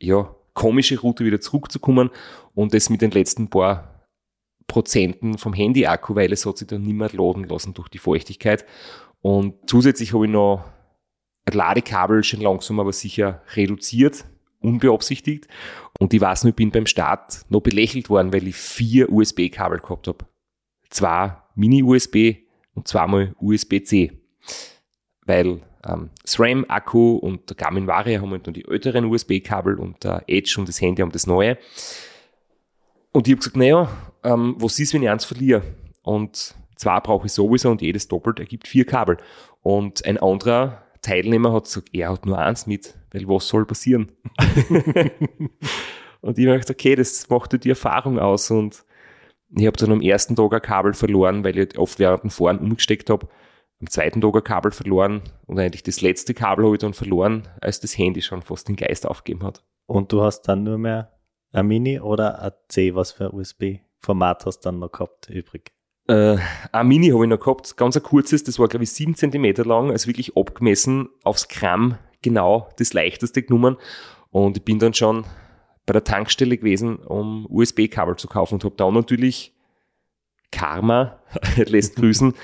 [0.00, 2.10] ja, komische Route wieder zurückzukommen
[2.54, 4.06] und das mit den letzten paar
[4.66, 8.64] Prozenten vom Handy-Akku, weil es hat sich dann nicht mehr laden lassen durch die Feuchtigkeit.
[9.20, 10.64] Und zusätzlich habe ich noch
[11.52, 14.24] Ladekabel schon langsam aber sicher reduziert,
[14.60, 15.46] unbeabsichtigt.
[15.98, 19.78] Und ich weiß noch, ich bin beim Start noch belächelt worden, weil ich vier USB-Kabel
[19.80, 20.26] gehabt habe.
[20.90, 22.36] Zwei Mini-USB
[22.74, 24.12] und zweimal USB-C.
[25.26, 30.24] Weil ähm, SRAM-Akku und der Garmin Varia haben halt noch die älteren USB-Kabel und der
[30.26, 31.58] Edge und das Handy haben das neue.
[33.12, 33.88] Und ich habe gesagt, naja,
[34.24, 35.62] ähm, was ist, wenn ich eins verliere?
[36.02, 39.18] Und zwei brauche ich sowieso und jedes doppelt ergibt vier Kabel.
[39.62, 44.12] Und ein anderer Teilnehmer hat gesagt, er hat nur eins mit, weil was soll passieren?
[46.20, 48.50] und ich habe gesagt, okay, das macht die Erfahrung aus.
[48.50, 48.84] Und
[49.56, 52.58] ich habe dann am ersten Tag ein Kabel verloren, weil ich oft während dem Fahren
[52.58, 53.28] umgesteckt habe.
[53.80, 57.48] Am zweiten Tag ein Kabel verloren und eigentlich das letzte Kabel habe ich dann verloren,
[57.60, 59.62] als das Handy schon fast den Geist aufgegeben hat.
[59.86, 61.12] Und du hast dann nur mehr
[61.52, 65.72] ein Mini oder ein C, was für ein USB-Format hast du dann noch gehabt übrig?
[66.06, 66.36] Äh,
[66.72, 69.64] ein Mini habe ich noch gehabt, ganz ein kurzes, das war glaube ich sieben Zentimeter
[69.64, 73.76] lang, also wirklich abgemessen aufs Gramm genau das leichteste genommen.
[74.30, 75.24] Und ich bin dann schon
[75.86, 79.54] bei der Tankstelle gewesen, um USB-Kabel zu kaufen und habe da natürlich
[80.50, 81.20] Karma,
[81.56, 82.34] lässt grüßen,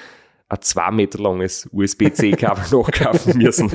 [0.49, 3.71] ein zwei Meter langes USB-C-Kabel nachkaufen müssen.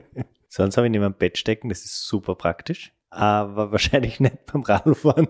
[0.48, 4.46] Sonst habe ich nicht mehr im Bett stecken, das ist super praktisch, aber wahrscheinlich nicht
[4.46, 5.28] beim Radfahren.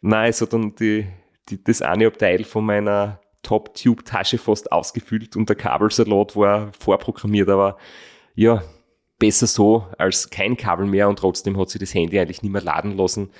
[0.00, 1.06] Nein, es hat dann die,
[1.48, 7.76] die, das eine Abteil von meiner Top-Tube-Tasche fast ausgefüllt und der Kabelsalat war vorprogrammiert, aber
[8.34, 8.62] ja,
[9.18, 12.62] besser so als kein Kabel mehr und trotzdem hat sich das Handy eigentlich nicht mehr
[12.62, 13.30] laden lassen.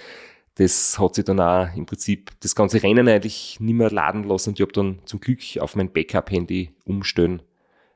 [0.57, 4.51] Das hat sich dann auch im Prinzip das ganze Rennen eigentlich nicht mehr laden lassen
[4.51, 7.43] und ich habe dann zum Glück auf mein Backup-Handy umstellen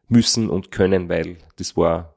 [0.09, 2.17] müssen und können, weil das war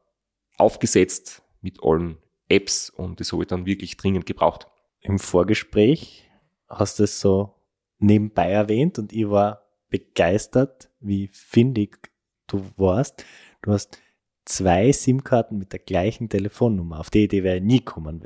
[0.57, 2.17] aufgesetzt mit allen
[2.47, 4.67] Apps und das habe ich dann wirklich dringend gebraucht.
[5.01, 6.29] Im Vorgespräch
[6.69, 7.55] hast du es so
[7.97, 12.09] nebenbei erwähnt und ich war begeistert, wie findig
[12.47, 13.25] du warst.
[13.61, 13.99] Du hast
[14.45, 16.99] zwei SIM-Karten mit der gleichen Telefonnummer.
[16.99, 18.23] Auf die Idee wäre ich nie kommen.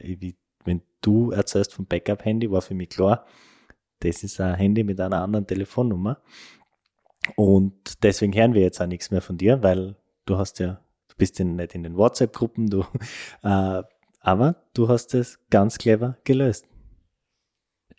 [0.66, 3.26] Wenn du erzählst vom Backup-Handy, war für mich klar,
[4.02, 6.22] das ist ein Handy mit einer anderen Telefonnummer.
[7.36, 9.96] Und deswegen hören wir jetzt auch nichts mehr von dir, weil
[10.26, 12.86] du hast ja, du bist ja nicht in den WhatsApp-Gruppen, du,
[13.44, 13.84] äh,
[14.22, 16.66] aber du hast es ganz clever gelöst.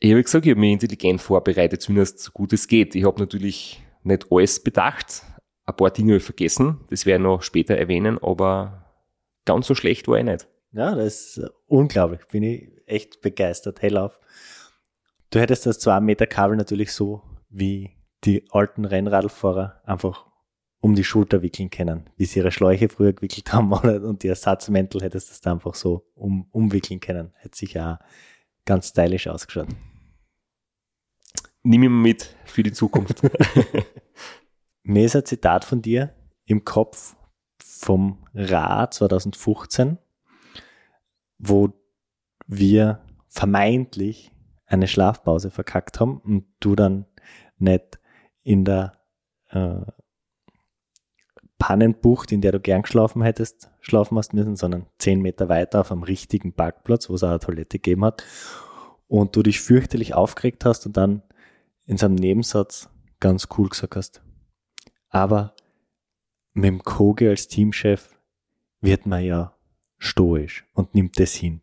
[0.03, 2.95] Ich habe gesagt, ich habe mich intelligent vorbereitet, zumindest so gut es geht.
[2.95, 5.23] Ich habe natürlich nicht alles bedacht.
[5.67, 8.87] Ein paar Dinge vergessen, das werde ich noch später erwähnen, aber
[9.45, 10.49] ganz so schlecht war ich nicht.
[10.73, 12.23] Ja, das ist unglaublich.
[12.33, 13.83] Bin ich echt begeistert.
[13.83, 14.19] Hellauf.
[15.29, 17.91] Du hättest das 2 Meter Kabel natürlich so wie
[18.25, 20.27] die alten Rennradfahrer einfach
[20.81, 25.03] um die Schulter wickeln können, wie sie ihre Schläuche früher gewickelt haben und die Ersatzmäntel
[25.03, 27.33] hättest du das da einfach so um, umwickeln können.
[27.37, 28.07] Hätte sicher auch
[28.65, 29.69] ganz stylisch ausgeschaut.
[31.62, 33.23] Nimm ihn mit für die Zukunft.
[34.83, 36.14] Mir ist ein Zitat von dir
[36.46, 37.16] im Kopf
[37.59, 39.99] vom Ra 2015,
[41.38, 41.73] wo
[42.46, 44.33] wir vermeintlich
[44.66, 47.07] eine Schlafpause verkackt haben und du dann
[47.59, 48.01] nicht
[48.42, 48.92] in der
[49.51, 49.83] äh,
[51.59, 55.92] Pannenbucht, in der du gern geschlafen hättest, schlafen hast müssen, sondern zehn Meter weiter auf
[55.92, 58.25] einem richtigen Parkplatz, wo es auch eine Toilette gegeben hat
[59.09, 61.23] und du dich fürchterlich aufgeregt hast und dann
[61.90, 64.22] in seinem Nebensatz ganz cool gesagt hast.
[65.09, 65.55] Aber
[66.53, 68.16] mit dem Koge als Teamchef
[68.81, 69.57] wird man ja
[69.98, 71.62] stoisch und nimmt das hin.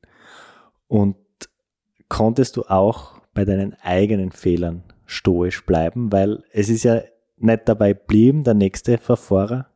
[0.87, 1.15] Und
[2.09, 7.01] konntest du auch bei deinen eigenen Fehlern stoisch bleiben, weil es ist ja
[7.37, 9.67] nicht dabei blieben, der nächste Verfahrer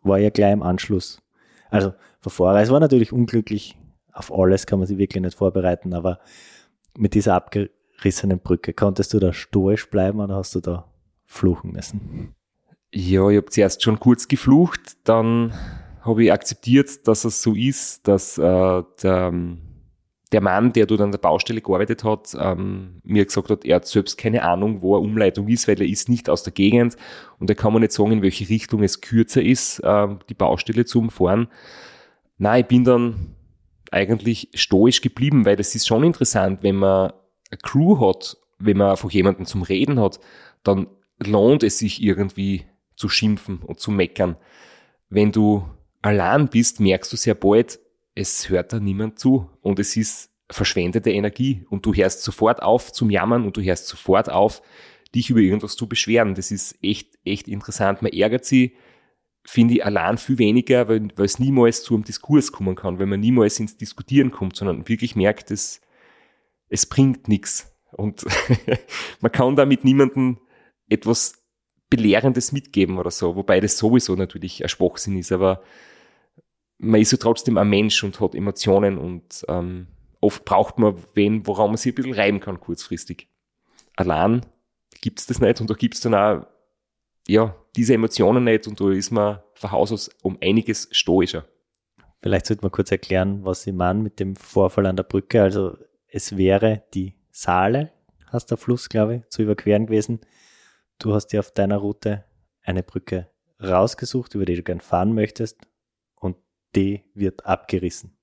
[0.00, 1.20] war ja gleich im Anschluss.
[1.68, 3.76] Also Verfahrer, es war natürlich unglücklich,
[4.10, 6.18] auf alles kann man sich wirklich nicht vorbereiten, aber
[6.96, 7.34] mit dieser
[7.96, 10.84] abgerissenen Brücke, konntest du da stoisch bleiben oder hast du da
[11.24, 12.34] fluchen müssen?
[12.92, 15.52] Ja, ich habe zuerst schon kurz geflucht, dann
[16.02, 19.34] habe ich akzeptiert, dass es so ist, dass äh, der,
[20.32, 23.86] der Mann, der dort an der Baustelle gearbeitet hat, ähm, mir gesagt hat, er hat
[23.86, 26.96] selbst keine Ahnung, wo eine Umleitung ist, weil er ist nicht aus der Gegend
[27.38, 30.84] und er kann mir nicht sagen, in welche Richtung es kürzer ist, äh, die Baustelle
[30.84, 31.48] zu umfahren.
[32.38, 33.34] Nein, ich bin dann
[33.90, 37.12] eigentlich stoisch geblieben, weil das ist schon interessant, wenn man
[37.50, 40.20] eine Crew hat, wenn man einfach jemanden zum Reden hat,
[40.62, 40.86] dann
[41.18, 42.64] lohnt es sich irgendwie
[42.96, 44.36] zu schimpfen und zu meckern.
[45.08, 45.64] Wenn du
[46.02, 47.78] allein bist, merkst du sehr bald,
[48.14, 52.92] es hört da niemand zu und es ist verschwendete Energie und du hörst sofort auf
[52.92, 54.62] zum Jammern und du hörst sofort auf,
[55.14, 56.34] dich über irgendwas zu beschweren.
[56.34, 58.02] Das ist echt, echt interessant.
[58.02, 58.76] Man ärgert sie,
[59.44, 63.06] finde ich, allein viel weniger, weil, weil es niemals zu einem Diskurs kommen kann, weil
[63.06, 65.80] man niemals ins Diskutieren kommt, sondern wirklich merkt, es,
[66.68, 67.72] es bringt nichts.
[67.92, 68.24] Und
[69.20, 70.38] man kann damit niemandem
[70.88, 71.44] etwas
[71.88, 75.62] Belehrendes mitgeben oder so, wobei das sowieso natürlich ein Schwachsinn ist, aber
[76.78, 79.86] man ist ja trotzdem ein Mensch und hat Emotionen und ähm,
[80.20, 83.28] oft braucht man wen, woran man sich ein bisschen reiben kann kurzfristig.
[83.94, 84.44] Allein
[85.00, 86.46] gibt's das nicht und da gibt's dann auch
[87.28, 91.46] ja, diese Emotionen nicht und da ist man von Haus aus um einiges stoischer.
[92.20, 95.42] Vielleicht sollte man kurz erklären, was Sie meinen mit dem Vorfall an der Brücke.
[95.42, 95.76] Also
[96.16, 97.92] es wäre die Saale,
[98.28, 100.20] hast der Fluss, glaube ich, zu überqueren gewesen.
[100.98, 102.24] Du hast dir auf deiner Route
[102.62, 103.30] eine Brücke
[103.62, 105.58] rausgesucht, über die du gern fahren möchtest
[106.14, 106.38] und
[106.74, 108.16] die wird abgerissen.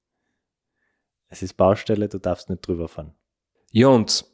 [1.28, 3.14] Es ist Baustelle, du darfst nicht drüber fahren.
[3.72, 4.26] Ja, und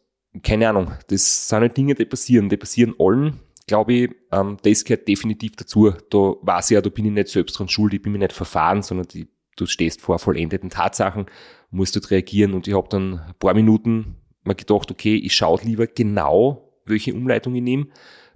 [0.41, 2.48] keine Ahnung, das sind halt Dinge, die passieren.
[2.48, 4.15] Die passieren allen, glaube ich.
[4.32, 5.91] Ähm, das gehört definitiv dazu.
[6.10, 8.32] Da weiß ich ja, da bin ich nicht selbst dran schuld, ich bin mir nicht
[8.32, 11.26] verfahren, sondern die, du stehst vor vollendeten Tatsachen,
[11.71, 15.62] musst dort reagieren und ich habe dann ein paar Minuten mal gedacht, okay, ich schaue
[15.63, 17.88] lieber genau, welche Umleitung ich nehme,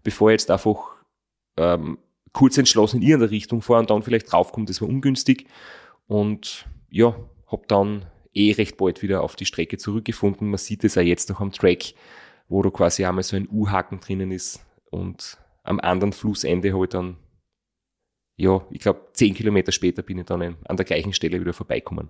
[0.04, 0.96] bevor ich jetzt einfach
[1.58, 1.98] ähm,
[2.34, 5.48] kurz entschlossen in irgendeine Richtung fahre und dann vielleicht draufkomme, das war ungünstig.
[6.08, 7.16] Und ja,
[7.48, 10.50] habe dann eh recht bald wieder auf die Strecke zurückgefunden.
[10.50, 11.94] Man sieht es ja jetzt noch am Track,
[12.48, 16.90] wo da quasi einmal so ein U-Haken drinnen ist und am anderen Flussende habe ich
[16.90, 17.18] dann,
[18.36, 22.10] ja, ich glaube, zehn Kilometer später bin ich dann an der gleichen Stelle wieder vorbeikommen.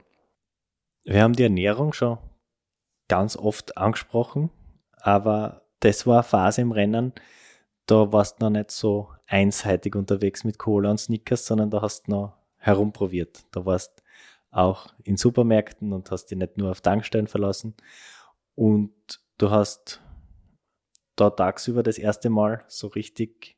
[1.03, 2.17] Wir haben die Ernährung schon
[3.07, 4.49] ganz oft angesprochen,
[4.93, 7.13] aber das war eine Phase im Rennen,
[7.85, 12.07] da warst du noch nicht so einseitig unterwegs mit Cola und Snickers, sondern da hast
[12.07, 13.45] du noch herumprobiert.
[13.51, 14.01] Da warst
[14.51, 17.75] auch in Supermärkten und hast dich nicht nur auf Tankstellen verlassen.
[18.55, 18.93] Und
[19.37, 20.01] du hast
[21.15, 23.57] da tagsüber das erste Mal so richtig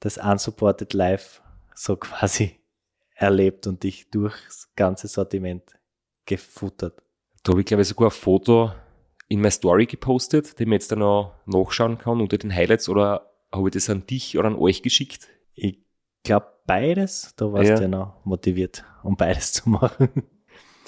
[0.00, 1.40] das Unsupported Life
[1.74, 2.60] so quasi
[3.14, 5.79] erlebt und dich durchs ganze Sortiment
[6.26, 7.02] gefuttert.
[7.42, 8.72] Da habe ich, glaube ich, sogar ein Foto
[9.28, 13.30] in meine Story gepostet, den man jetzt dann noch nachschauen kann unter den Highlights oder
[13.52, 15.28] habe ich das an dich oder an euch geschickt?
[15.54, 15.78] Ich
[16.24, 17.34] glaube beides.
[17.36, 17.76] Da warst ja.
[17.76, 20.08] du ja noch motiviert, um beides zu machen.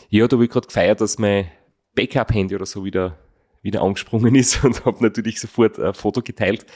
[0.08, 1.50] Ja, da habe ich gerade gefeiert, dass mein
[1.94, 3.18] Backup-Handy oder so wieder,
[3.62, 6.66] wieder angesprungen ist und habe natürlich sofort ein Foto geteilt.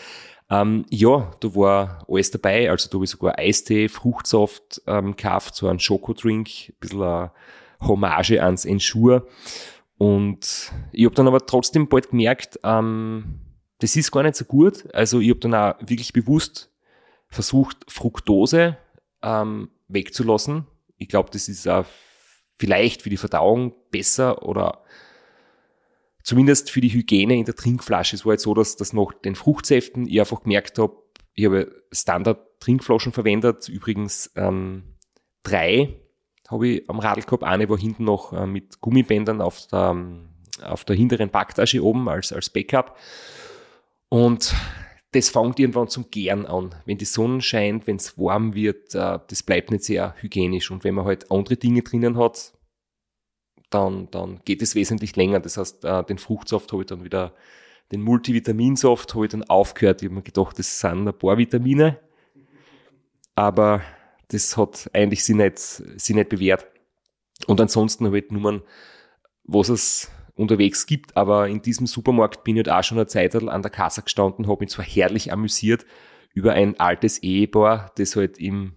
[0.49, 2.71] Ähm, ja, da war alles dabei.
[2.71, 7.33] Also da habe ich sogar Eistee, Fruchtsaft ähm, gekauft, so einen Schokodrink, ein bisschen eine
[7.81, 9.27] Hommage ans Ensure.
[9.99, 13.41] Und ich habe dann aber trotzdem bald gemerkt, ähm,
[13.79, 14.87] das ist gar nicht so gut.
[14.95, 16.71] Also ich habe dann auch wirklich bewusst
[17.29, 18.77] versucht, Fructose
[19.23, 20.67] ähm, wegzulassen.
[20.99, 21.85] Ich glaube, das ist auch
[22.59, 24.83] vielleicht für die Verdauung besser oder
[26.23, 28.17] zumindest für die Hygiene in der Trinkflasche.
[28.17, 30.97] Es war jetzt so, dass das nach den Fruchtsäften ich einfach gemerkt habe,
[31.35, 34.97] ich habe Standard-Trinkflaschen verwendet, übrigens ähm,
[35.43, 36.01] drei
[36.51, 37.43] habe ich am Radl gehabt.
[37.43, 40.29] Eine war hinten noch äh, mit Gummibändern auf der, ähm,
[40.63, 42.97] auf der hinteren Backtasche oben als, als Backup.
[44.09, 44.55] Und
[45.13, 46.75] das fängt irgendwann zum Gären an.
[46.85, 50.71] Wenn die Sonne scheint, wenn es warm wird, äh, das bleibt nicht sehr hygienisch.
[50.71, 52.53] Und wenn man halt andere Dinge drinnen hat,
[53.71, 55.41] dann, dann geht es wesentlich länger.
[55.41, 57.33] Das heißt, äh, den Fruchtsaft habe ich dann wieder,
[57.93, 60.03] den Multivitaminsaft habe ich dann aufgehört.
[60.03, 61.99] Ich habe mir gedacht, das sind ein paar Vitamine.
[63.35, 63.83] Aber
[64.29, 66.67] das hat eigentlich sie nicht, sie nicht bewährt.
[67.47, 68.63] Und ansonsten ich Nummern,
[69.45, 73.35] was es unterwegs gibt, aber in diesem Supermarkt bin ich halt auch schon eine Zeit
[73.35, 75.87] an der Kasse gestanden, habe mich zwar herrlich amüsiert
[76.35, 78.75] über ein altes Ehepaar, das halt im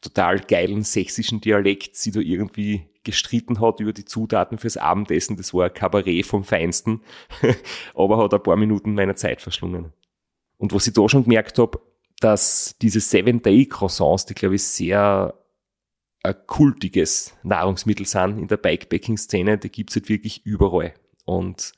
[0.00, 5.36] total geilen sächsischen Dialekt sie da irgendwie gestritten hat über die Zutaten fürs Abendessen.
[5.36, 7.02] Das war ein Kabarett vom Feinsten,
[7.94, 9.92] aber hat ein paar Minuten meiner Zeit verschlungen.
[10.56, 11.80] Und was ich da schon gemerkt habe,
[12.20, 15.34] dass diese Seven-Day-Croissants, die glaube ich sehr
[16.22, 20.94] ein kultiges Nahrungsmittel sind in der Bikepacking-Szene, die gibt's halt wirklich überall.
[21.24, 21.72] Und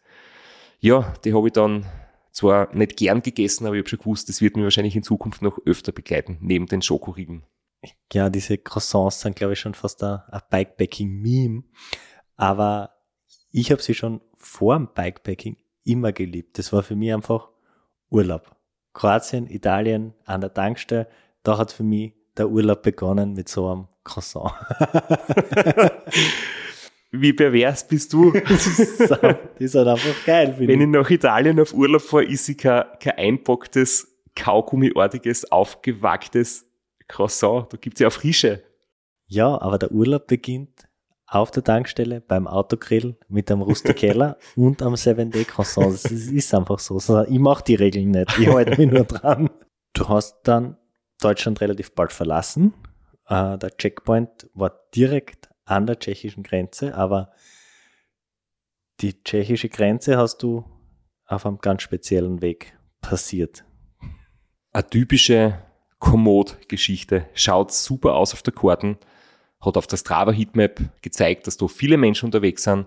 [0.80, 1.86] ja, die habe ich dann
[2.32, 5.42] zwar nicht gern gegessen, aber ich habe schon gewusst, das wird mir wahrscheinlich in Zukunft
[5.42, 7.42] noch öfter begleiten, neben den Schokoriegel.
[8.12, 11.64] Ja, diese Croissants sind, glaube ich, schon fast ein, ein Bikepacking-Meme.
[12.36, 12.94] Aber
[13.52, 16.58] ich habe sie schon vor dem Bikepacking immer geliebt.
[16.58, 17.48] Das war für mich einfach
[18.08, 18.56] Urlaub.
[18.92, 21.06] Kroatien, Italien, an der Tankstelle,
[21.42, 24.52] da hat für mich der Urlaub begonnen mit so einem Croissant.
[27.12, 28.30] Wie pervers bist du?
[28.48, 29.10] das, ist,
[29.74, 30.54] halt einfach geil.
[30.58, 36.66] Wenn ich nach Italien auf Urlaub fahre, ist ich kein, kein einpacktes, kaugummiartiges, aufgewacktes
[37.08, 37.72] Croissant.
[37.72, 38.62] Da gibt's ja auch frische.
[39.26, 40.88] Ja, aber der Urlaub beginnt
[41.30, 45.92] auf der Tankstelle, beim Autogrill, mit einem Rustikeller und am 7-Day Croissant.
[45.92, 46.98] Das ist einfach so.
[47.24, 48.36] Ich mache die Regeln nicht.
[48.38, 49.48] Ich halte mich nur dran.
[49.92, 50.76] Du hast dann
[51.20, 52.74] Deutschland relativ bald verlassen.
[53.26, 57.30] Äh, der Checkpoint war direkt an der tschechischen Grenze, aber
[59.00, 60.64] die tschechische Grenze hast du
[61.26, 63.64] auf einem ganz speziellen Weg passiert.
[64.72, 65.60] Eine typische
[66.00, 67.26] Komoot-Geschichte.
[67.34, 68.98] Schaut super aus auf der Karten,
[69.60, 72.86] hat auf der Strava Heatmap gezeigt, dass da viele Menschen unterwegs sind,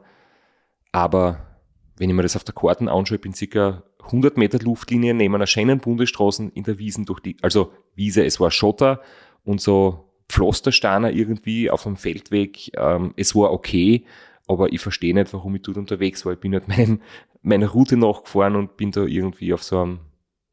[0.91, 1.53] aber
[1.97, 5.47] wenn ich mir das auf der Karten anschaue, bin circa 100 Meter Luftlinie neben einer
[5.47, 9.01] schönen Bundesstraße in der Wiesen durch die, also Wiese, es war Schotter
[9.43, 12.71] und so Pflastersteiner irgendwie auf dem Feldweg.
[12.77, 14.05] Ähm, es war okay,
[14.47, 16.33] aber ich verstehe nicht, warum ich dort unterwegs war.
[16.33, 17.01] Ich bin halt meinem,
[17.41, 19.99] meiner Route nachgefahren und bin da irgendwie auf so einem,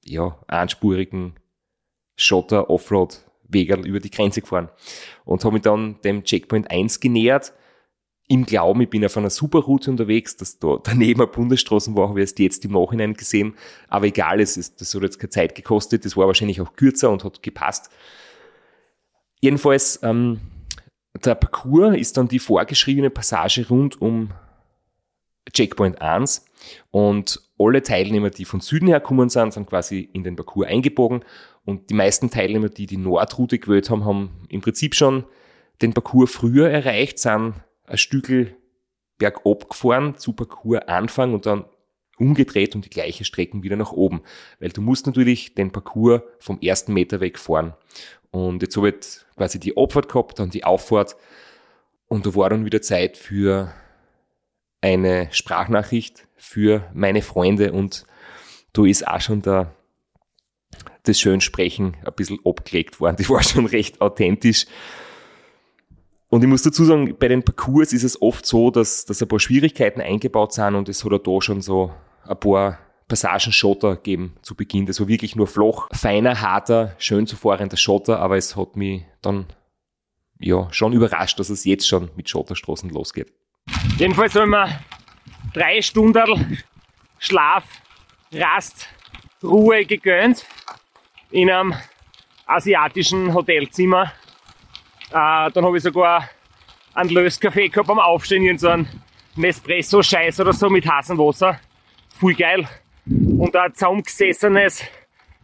[0.04, 1.34] ja, einspurigen
[2.16, 4.68] Schotter Offroad Wegerl über die Grenze gefahren
[5.24, 7.52] und habe mich dann dem Checkpoint 1 genähert
[8.30, 12.10] im Glauben, ich bin auf einer super Route unterwegs, dass da daneben eine Bundesstraßen war,
[12.10, 13.54] habe ich erst jetzt im Nachhinein gesehen.
[13.88, 17.10] Aber egal, es ist, das hat jetzt keine Zeit gekostet, das war wahrscheinlich auch kürzer
[17.10, 17.90] und hat gepasst.
[19.40, 20.40] Jedenfalls, ähm,
[21.24, 24.30] der Parcours ist dann die vorgeschriebene Passage rund um
[25.52, 26.44] Checkpoint 1
[26.90, 31.24] und alle Teilnehmer, die von Süden her gekommen sind, sind quasi in den Parcours eingebogen
[31.64, 35.24] und die meisten Teilnehmer, die die Nordroute gewählt haben, haben im Prinzip schon
[35.82, 37.54] den Parcours früher erreicht, sind
[37.86, 38.56] ein Stückel
[39.18, 41.64] bergab gefahren zu Parcours Anfang und dann
[42.18, 44.22] umgedreht und die gleiche Strecken wieder nach oben.
[44.58, 47.74] Weil du musst natürlich den Parcours vom ersten Meter weg fahren.
[48.30, 51.16] Und jetzt habe ich quasi die Abfahrt gehabt, dann die Auffahrt.
[52.08, 53.72] Und da war dann wieder Zeit für
[54.80, 58.06] eine Sprachnachricht für meine Freunde und
[58.72, 59.74] da ist auch schon der,
[61.02, 63.16] das Schönsprechen ein bisschen abgelegt worden.
[63.18, 64.66] Die war schon recht authentisch.
[66.28, 69.28] Und ich muss dazu sagen, bei den Parcours ist es oft so, dass, dass ein
[69.28, 71.92] paar Schwierigkeiten eingebaut sind und es hat auch da schon so
[72.24, 72.78] ein paar
[73.08, 74.86] Passagen Schotter gegeben zu Beginn.
[74.86, 79.02] Das war wirklich nur flach, feiner, harter, schön zu fahrender Schotter, aber es hat mich
[79.20, 79.46] dann
[80.38, 83.32] ja schon überrascht, dass es jetzt schon mit Schotterstraßen losgeht.
[83.98, 84.68] Jedenfalls haben wir
[85.52, 86.62] drei Stunden
[87.18, 87.64] Schlaf,
[88.32, 88.88] Rast,
[89.42, 90.46] Ruhe gegönnt
[91.30, 91.74] in einem
[92.46, 94.12] asiatischen Hotelzimmer
[95.10, 96.28] äh, dann habe ich sogar
[96.94, 98.88] einen Löskaffee gehabt am Aufstehen, in so einen
[99.34, 101.58] Nespresso-Scheiß oder so mit heißem Wasser.
[102.18, 102.68] Voll geil.
[103.06, 104.84] Und ein zusammengesessenes,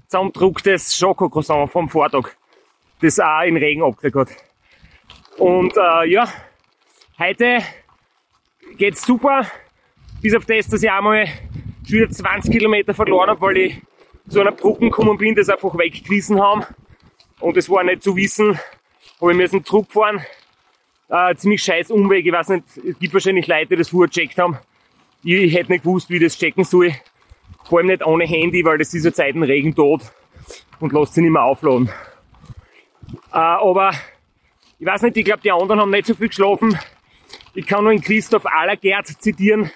[0.06, 2.30] zusammendrucktes Schokocroissant vom Vortag,
[3.00, 5.38] das auch in Regen abgekriegt hat.
[5.38, 6.28] Und äh, ja,
[7.18, 7.58] heute
[8.76, 9.46] geht's super.
[10.26, 11.28] Bis auf das, dass ich einmal
[11.84, 13.80] wieder 20 Kilometer verloren habe, weil ich
[14.28, 16.64] zu einer Brücke gekommen bin, das einfach weggewiesen haben.
[17.38, 18.58] Und es war nicht zu wissen,
[19.20, 20.20] habe ich müssen zurückfahren.
[21.08, 24.36] Äh, ziemlich scheiß Umweg, ich weiß nicht, es gibt wahrscheinlich Leute, die das vorher gecheckt
[24.36, 24.58] haben.
[25.22, 26.92] Ich hätte nicht gewusst, wie ich das checken soll.
[27.62, 30.00] Vor allem nicht ohne Handy, weil das ist ja Zeit Regen tot
[30.80, 31.88] und lässt sich nicht mehr aufladen.
[33.32, 33.92] Äh, aber
[34.80, 36.76] ich weiß nicht, ich glaube, die anderen haben nicht so viel geschlafen.
[37.54, 39.70] Ich kann nur den Christoph Allergert zitieren,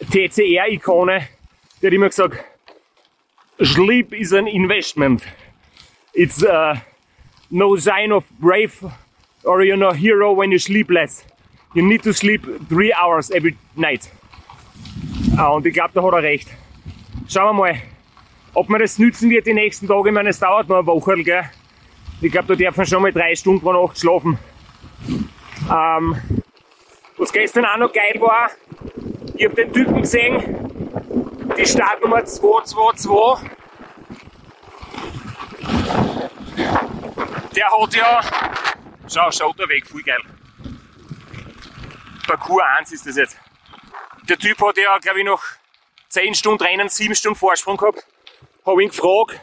[0.00, 1.28] TCR-Ikone,
[1.82, 2.44] der hat immer gesagt,
[3.62, 5.22] Sleep is an investment.
[6.12, 6.76] It's uh,
[7.50, 8.84] no sign of brave
[9.44, 11.24] or you're no hero when you sleep less.
[11.74, 14.10] You need to sleep three hours every night.
[15.38, 16.48] Ah, und ich glaube, da hat er recht.
[17.28, 17.82] Schauen wir mal,
[18.54, 20.08] ob man das nützen wird die nächsten Tage.
[20.08, 21.44] Ich meine, es dauert noch eine Woche, gell?
[22.20, 24.38] Ich glaube, da darf man schon mal drei Stunden pro Nacht schlafen.
[25.70, 26.16] Ähm,
[27.16, 28.50] was gestern auch noch geil war,
[29.36, 33.50] ich habe den Typen gesehen, die Startnummer 222.
[37.54, 38.20] Der hat ja,
[39.08, 40.18] schau, schaut da weg, voll geil.
[42.26, 43.36] Parcours 1 ist das jetzt.
[44.28, 45.42] Der Typ hat ja, glaube ich, noch
[46.08, 48.04] 10 Stunden Rennen, 7 Stunden Vorsprung gehabt.
[48.64, 49.40] Habe ihn gefragt,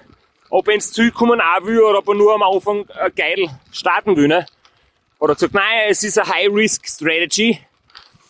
[0.49, 3.49] ob er ins Ziel kommen auch will oder ob er nur am Anfang äh, geil
[3.71, 4.27] starten will.
[4.27, 4.45] Ne?
[5.21, 7.65] Hat er gesagt, nein, es ist eine High-Risk-Strategy.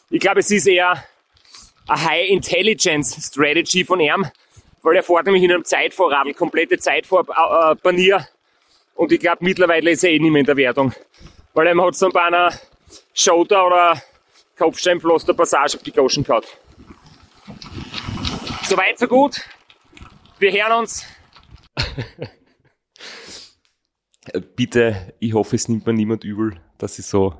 [0.09, 1.03] Ich glaube, es ist eher
[1.87, 4.25] eine High-Intelligence-Strategy von ihm,
[4.81, 8.17] weil er fährt nämlich in einem Zeitvorradl, komplette Zeitvorbanier.
[8.17, 8.23] Äh,
[8.95, 10.93] und ich glaube, mittlerweile ist er eh nicht mehr in der Wertung.
[11.53, 12.53] Weil er hat so ein paar
[13.13, 14.01] Shoulder oder
[14.57, 16.57] Kopfsteinpflaster Passage auf die Goschen gehabt.
[18.63, 19.41] Soweit, so gut.
[20.39, 21.05] Wir hören uns.
[24.55, 27.35] Bitte, ich hoffe, es nimmt mir niemand übel, dass ich so,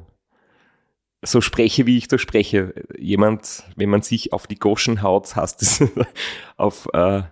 [1.24, 2.74] so spreche, wie ich da spreche.
[2.98, 5.84] Jemand, wenn man sich auf die Goschen haut, heißt es
[6.58, 7.24] auf, äh,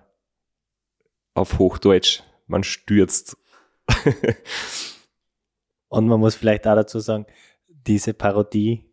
[1.33, 3.37] auf Hochdeutsch, man stürzt.
[5.89, 7.25] Und man muss vielleicht auch dazu sagen,
[7.67, 8.85] diese Parodie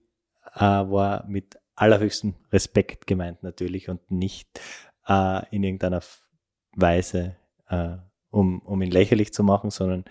[0.55, 4.61] äh, war mit allerhöchstem Respekt gemeint natürlich und nicht
[5.07, 6.03] äh, in irgendeiner
[6.72, 7.36] Weise,
[7.68, 7.96] äh,
[8.30, 10.05] um, um ihn lächerlich zu machen, sondern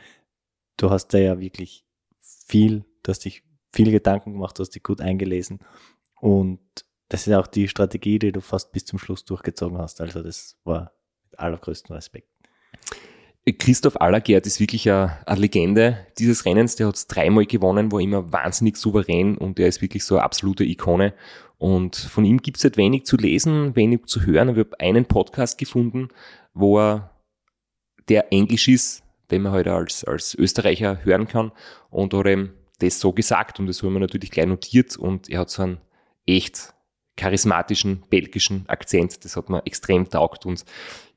[0.78, 1.86] du hast da ja wirklich
[2.22, 5.60] viel, du hast dich viel Gedanken gemacht, du hast dich gut eingelesen
[6.20, 6.60] und
[7.10, 10.02] das ist auch die Strategie, die du fast bis zum Schluss durchgezogen hast.
[10.02, 10.92] Also das war
[11.24, 12.28] mit allergrößtem Respekt.
[13.54, 16.76] Christoph Allergert ist wirklich eine, eine Legende dieses Rennens.
[16.76, 20.24] Der hat es dreimal gewonnen, war immer wahnsinnig souverän und er ist wirklich so eine
[20.24, 21.14] absolute Ikone.
[21.58, 24.50] Und von ihm gibt es halt wenig zu lesen, wenig zu hören.
[24.50, 26.10] Ich habe einen Podcast gefunden,
[26.54, 27.12] wo er,
[28.10, 31.52] der Englisch ist, den man halt als, als Österreicher hören kann.
[31.90, 35.40] Und hat ihm das so gesagt und das haben wir natürlich gleich notiert und er
[35.40, 35.82] hat so einen
[36.26, 36.74] echt
[37.16, 39.26] charismatischen belgischen Akzent.
[39.26, 40.64] Das hat mir extrem taugt und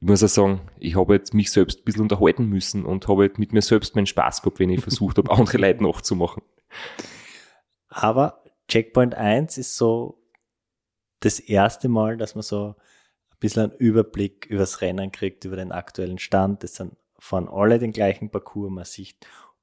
[0.00, 3.22] ich muss auch sagen, ich habe jetzt mich selbst ein bisschen unterhalten müssen und habe
[3.22, 6.42] halt mit mir selbst meinen Spaß gehabt, wenn ich versucht habe, andere Leute nachzumachen.
[7.88, 10.22] Aber Checkpoint 1 ist so
[11.20, 12.76] das erste Mal, dass man so
[13.30, 16.62] ein bisschen einen Überblick übers Rennen kriegt, über den aktuellen Stand.
[16.62, 18.70] Das sind von alle den gleichen Parcours.
[18.70, 19.16] Man sieht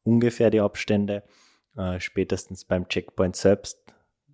[0.03, 1.23] ungefähr die Abstände.
[1.77, 3.79] Äh, spätestens beim Checkpoint selbst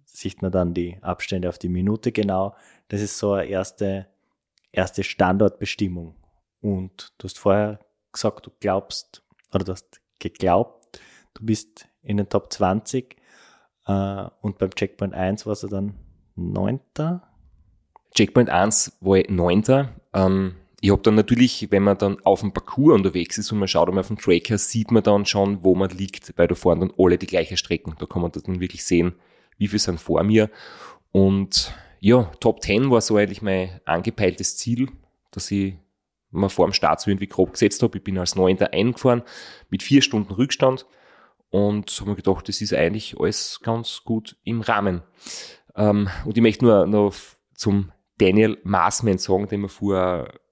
[0.06, 2.56] sieht man dann die Abstände auf die Minute genau.
[2.88, 4.08] Das ist so eine erste,
[4.72, 6.16] erste Standortbestimmung.
[6.62, 7.80] Und du hast vorher
[8.12, 9.24] gesagt, du glaubst,
[9.54, 11.00] oder du hast geglaubt,
[11.34, 13.18] du bist in den Top 20
[13.88, 15.96] äh, und beim Checkpoint 1 warst du dann
[16.36, 17.28] Neunter.
[18.16, 19.90] Checkpoint 1 war ich Neunter.
[20.14, 23.70] Ähm, ich habe dann natürlich, wenn man dann auf dem Parcours unterwegs ist und man
[23.70, 26.82] schaut einmal auf den Tracker, sieht man dann schon, wo man liegt, weil da fahren
[26.82, 27.96] dann alle die gleiche Strecken.
[28.00, 29.14] Da kann man dann wirklich sehen,
[29.58, 30.50] wie viel sind vor mir.
[31.14, 34.90] Und ja, Top 10 war so eigentlich mein angepeiltes Ziel,
[35.32, 35.76] dass ich
[36.32, 38.00] mir vor dem Start so irgendwie grob gesetzt habe.
[38.00, 39.24] Ich bin als Neunter eingefahren
[39.70, 40.86] mit vier Stunden Rückstand
[41.50, 45.02] und habe mir gedacht, das ist eigentlich alles ganz gut im Rahmen.
[45.78, 47.16] Ähm, und ich möchte nur noch
[47.54, 50.43] zum Daniel Maßmann sagen, den wir vorher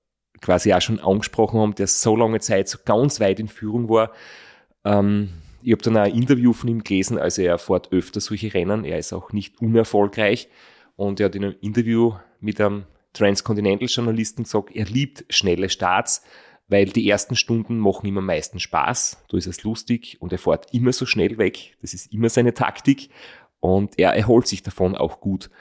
[0.42, 4.12] quasi auch schon angesprochen haben, der so lange Zeit so ganz weit in Führung war.
[4.84, 5.30] Ähm,
[5.62, 8.84] ich habe dann auch ein Interview von ihm gelesen, also er fährt öfter solche Rennen,
[8.84, 10.50] er ist auch nicht unerfolgreich.
[10.96, 16.24] Und er hat in einem Interview mit einem Transcontinental-Journalisten gesagt, er liebt schnelle Starts,
[16.68, 20.38] weil die ersten Stunden machen ihm am meisten Spaß, da ist es lustig und er
[20.38, 23.10] fährt immer so schnell weg, das ist immer seine Taktik.
[23.60, 25.52] Und er erholt sich davon auch gut.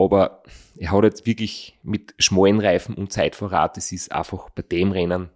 [0.00, 0.42] Aber
[0.78, 5.28] er hat jetzt wirklich mit schmalen Reifen und Zeitvorrat, das ist einfach bei dem Rennen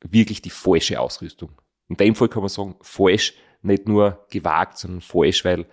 [0.00, 1.50] wirklich die falsche Ausrüstung.
[1.88, 5.66] In dem Fall kann man sagen, falsch, nicht nur gewagt, sondern falsch, weil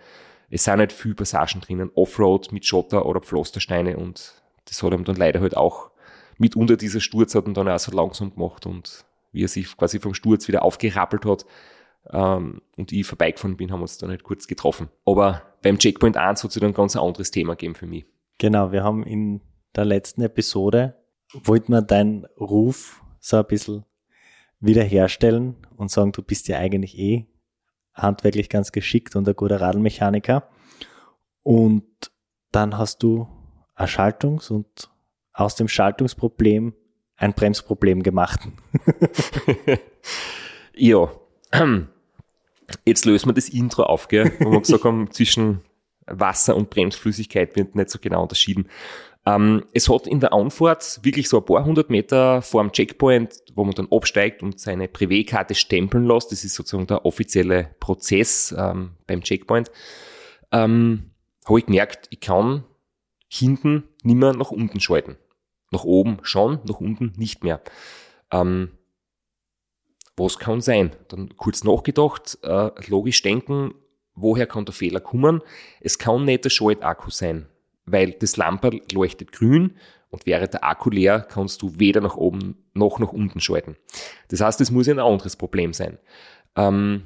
[0.52, 5.04] es sind nicht viele Passagen drinnen, Offroad mit Schotter oder Pflastersteine und das hat ihm
[5.04, 5.90] dann leider halt auch
[6.38, 10.00] mitunter dieser Sturz hat ihn dann auch so langsam gemacht und wie er sich quasi
[10.00, 11.48] vom Sturz wieder aufgerappelt hat
[12.12, 14.90] ähm, und ich vorbeigefahren bin, haben wir uns dann halt kurz getroffen.
[15.04, 18.06] Aber beim Checkpoint 1 hat es dann ein ganz anderes Thema gegeben für mich.
[18.38, 19.42] Genau, wir haben in
[19.76, 20.96] der letzten Episode,
[21.34, 23.86] wollten wir deinen Ruf so ein bisschen
[24.60, 27.28] wiederherstellen und sagen, du bist ja eigentlich eh
[27.94, 30.50] handwerklich ganz geschickt und ein guter Radlmechaniker.
[31.44, 32.12] Und
[32.52, 33.28] dann hast du
[33.76, 34.90] ein Schaltungs- und
[35.34, 36.74] aus dem Schaltungsproblem
[37.16, 38.48] ein Bremsproblem gemacht.
[40.74, 41.10] ja,
[42.86, 44.32] jetzt lösen wir das Intro auf, gell?
[44.40, 45.62] wo wir gesagt haben, zwischen
[46.06, 48.68] Wasser und Bremsflüssigkeit wird nicht so genau unterschieden.
[49.26, 53.36] Ähm, es hat in der Anfahrt wirklich so ein paar hundert Meter vor dem Checkpoint,
[53.54, 56.32] wo man dann absteigt und seine Privé-Karte stempeln lässt.
[56.32, 59.72] Das ist sozusagen der offizielle Prozess ähm, beim Checkpoint.
[60.52, 61.12] Ähm,
[61.46, 62.64] habe ich gemerkt, ich kann
[63.28, 65.18] hinten nicht mehr nach unten schalten.
[65.72, 67.62] Nach oben schon, nach unten nicht mehr.
[68.32, 68.72] Ähm,
[70.20, 70.92] was kann sein?
[71.08, 73.74] Dann kurz nachgedacht, äh, logisch denken,
[74.16, 75.42] woher kann der Fehler kommen?
[75.80, 77.48] Es kann nicht der Schaltakku sein,
[77.86, 79.78] weil das Lampe leuchtet grün
[80.10, 83.76] und wäre der Akku leer, kannst du weder nach oben noch nach unten schalten.
[84.30, 85.98] Das heißt, es muss ein anderes Problem sein.
[86.56, 87.04] Ähm,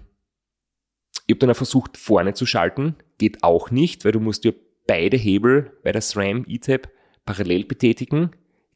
[1.28, 2.96] ich habe dann auch versucht, vorne zu schalten.
[3.18, 4.52] Geht auch nicht, weil du musst ja
[4.88, 6.90] beide Hebel bei der SRAM E-Tab
[7.26, 8.32] parallel betätigen.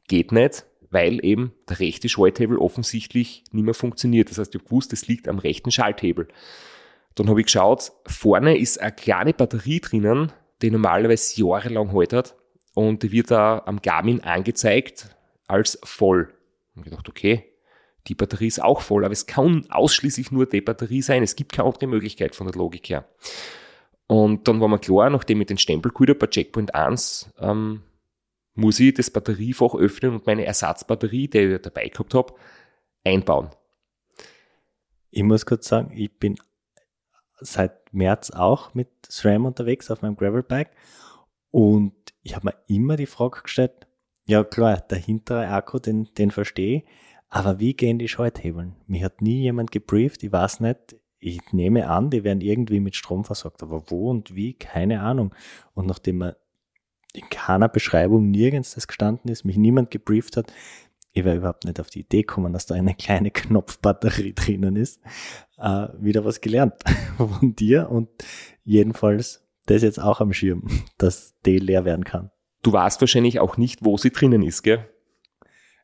[0.08, 0.66] Geht nicht,
[0.98, 4.32] weil eben der rechte Schalthebel offensichtlich nicht mehr funktioniert.
[4.32, 6.28] Das heißt, ich habe gewusst, es liegt am rechten Schalthebel.
[7.14, 10.32] Dann habe ich geschaut, vorne ist eine kleine Batterie drinnen,
[10.64, 12.36] die normalerweise jahrelang haltet
[12.74, 16.34] und die wird da am Garmin angezeigt als voll.
[16.76, 17.46] Und ich gedacht, okay,
[18.08, 21.22] die Batterie ist auch voll, aber es kann ausschließlich nur die Batterie sein.
[21.22, 23.06] Es gibt keine andere Möglichkeit von der Logik her.
[24.08, 27.84] Und dann war mir klar, nachdem ich den Stempelküder bei Checkpoint 1 ähm,
[28.58, 32.34] muss ich das Batteriefach öffnen und meine Ersatzbatterie, die ich dabei gehabt habe,
[33.04, 33.50] einbauen.
[35.12, 36.38] Ich muss kurz sagen, ich bin
[37.40, 40.72] seit März auch mit SRAM unterwegs auf meinem Gravelbike
[41.52, 41.94] und
[42.24, 43.88] ich habe mir immer die Frage gestellt,
[44.26, 46.86] ja klar, der hintere Akku, den, den verstehe ich,
[47.30, 48.76] aber wie gehen die Schalthebeln?
[48.88, 52.96] Mir hat nie jemand gebrieft, ich weiß nicht, ich nehme an, die werden irgendwie mit
[52.96, 55.34] Strom versorgt, aber wo und wie, keine Ahnung.
[55.74, 56.36] Und nachdem man
[57.14, 60.52] in keiner Beschreibung nirgends das gestanden ist, mich niemand gebrieft hat,
[61.18, 65.02] ich wäre überhaupt nicht auf die Idee gekommen, dass da eine kleine Knopfbatterie drinnen ist,
[65.58, 66.76] äh, wieder was gelernt
[67.18, 68.10] von dir und
[68.64, 72.32] jedenfalls das jetzt auch am Schirm, dass die leer werden kann.
[72.64, 74.88] Du weißt wahrscheinlich auch nicht, wo sie drinnen ist, gell?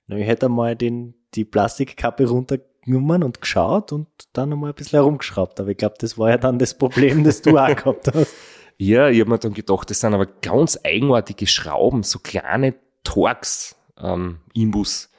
[0.08, 4.98] Na, ich hätte mal den, die Plastikkappe runtergenommen und geschaut und dann nochmal ein bisschen
[4.98, 5.60] herumgeschraubt.
[5.60, 8.36] Aber ich glaube, das war ja dann das Problem, das du auch gehabt hast.
[8.78, 13.76] Ja, ich habe mir dann gedacht, das sind aber ganz eigenartige Schrauben, so kleine Torx
[13.98, 15.10] ähm, Imbus,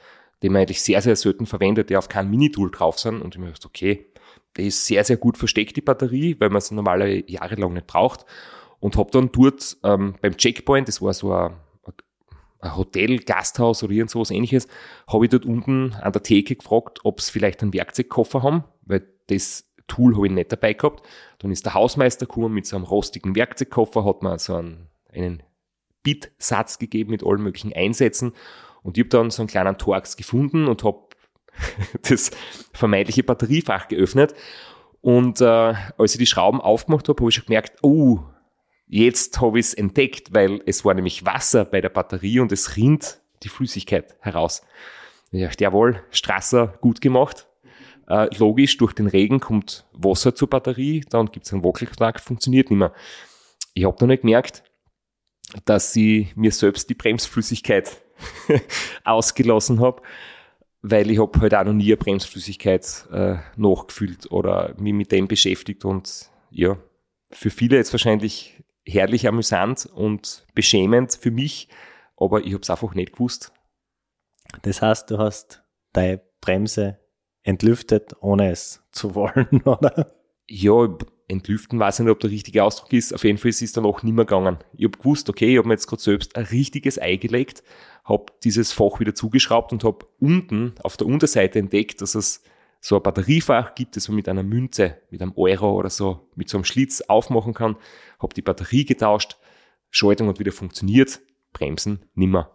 [0.43, 3.23] die man eigentlich sehr, sehr selten verwendet, die auf keinem Minitool drauf sind.
[3.23, 4.07] Und ich mir gedacht, okay,
[4.57, 8.25] die ist sehr, sehr gut versteckt, die Batterie, weil man sie normalerweise jahrelang nicht braucht.
[8.81, 11.55] Und habe dann dort ähm, beim Checkpoint, das war so ein,
[12.61, 14.69] ein Hotel, Gasthaus oder irgend sowas ähnliches,
[15.07, 19.07] habe ich dort unten an der Theke gefragt, ob sie vielleicht einen Werkzeugkoffer haben, weil
[19.29, 21.07] das Tool habe ich nicht dabei gehabt.
[21.39, 25.43] Dann ist der Hausmeister gekommen mit so einem rostigen Werkzeugkoffer, hat mir so einen, einen
[26.03, 28.32] Bitsatz gegeben mit allen möglichen Einsätzen.
[28.82, 31.09] Und ich habe dann so einen kleinen Torx gefunden und habe
[32.09, 32.30] das
[32.72, 34.35] vermeintliche Batteriefach geöffnet.
[35.01, 38.20] Und äh, als ich die Schrauben aufgemacht habe, habe ich schon gemerkt, oh,
[38.87, 42.76] jetzt habe ich es entdeckt, weil es war nämlich Wasser bei der Batterie und es
[42.76, 44.62] rinnt die Flüssigkeit heraus.
[45.30, 47.49] Ja, jawohl, Strasser gut gemacht.
[48.07, 52.71] Äh, logisch, durch den Regen kommt Wasser zur Batterie, dann gibt es einen Wackelkontakt, funktioniert
[52.71, 52.93] nicht mehr.
[53.73, 54.63] Ich habe noch nicht gemerkt,
[55.65, 58.03] dass sie mir selbst die Bremsflüssigkeit
[59.05, 60.03] ausgelassen habe,
[60.83, 65.29] weil ich habe halt auch noch nie eine Bremsflüssigkeit äh, nachgefüllt oder mich mit dem
[65.29, 66.77] beschäftigt und ja,
[67.31, 71.69] für viele jetzt wahrscheinlich herrlich amüsant und beschämend für mich,
[72.17, 73.53] aber ich habe es einfach nicht gewusst.
[74.63, 76.99] Das heißt, du hast deine Bremse
[77.45, 80.12] entlüftet, ohne es zu wollen, oder?
[80.49, 80.88] Ja,
[81.28, 83.14] entlüften weiß ich nicht, ob der richtige Ausdruck ist.
[83.14, 84.59] Auf jeden Fall ist es dann auch nicht mehr gegangen.
[84.76, 87.62] Ich habe gewusst, okay, ich habe mir jetzt gerade selbst ein richtiges Ei gelegt,
[88.05, 92.42] habe dieses Fach wieder zugeschraubt und habe unten auf der Unterseite entdeckt, dass es
[92.80, 96.51] so ein Batteriefach gibt, das man mit einer Münze, mit einem Euro oder so, mit
[96.51, 97.76] so einem Schlitz aufmachen kann.
[98.18, 99.38] Habe die Batterie getauscht,
[99.90, 101.20] Schaltung hat wieder funktioniert,
[101.55, 102.51] Bremsen nimmer.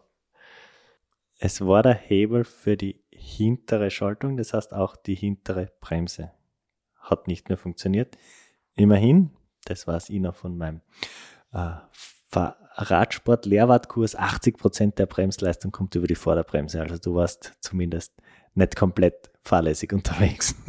[1.39, 6.31] Es war der Hebel für die hintere Schaltung, das heißt auch die hintere Bremse
[7.09, 8.17] hat nicht mehr funktioniert.
[8.75, 9.31] Immerhin,
[9.65, 10.81] das weiß ich noch von meinem
[11.51, 11.71] äh,
[12.31, 16.81] Radsport-Lehrwartkurs, 80% der Bremsleistung kommt über die Vorderbremse.
[16.81, 18.13] Also du warst zumindest
[18.53, 20.55] nicht komplett fahrlässig unterwegs.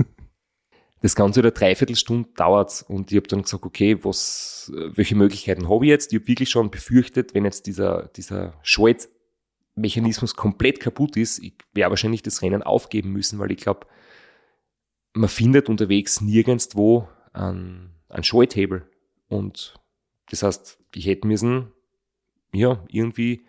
[1.03, 5.86] Das Ganze eine Dreiviertelstunde dauert und ich habe dann gesagt, okay, was, welche Möglichkeiten habe
[5.86, 6.12] ich jetzt?
[6.12, 8.53] Ich habe wirklich schon befürchtet, wenn jetzt dieser, dieser
[9.81, 13.87] Schaltmechanismus komplett kaputt ist, ich werde wahrscheinlich das Rennen aufgeben müssen, weil ich glaube,
[15.12, 18.87] man findet unterwegs nirgendwo einen, einen Schalthebel.
[19.28, 19.74] Und
[20.31, 21.72] das heißt, ich hätte müssen,
[22.53, 23.45] ja, irgendwie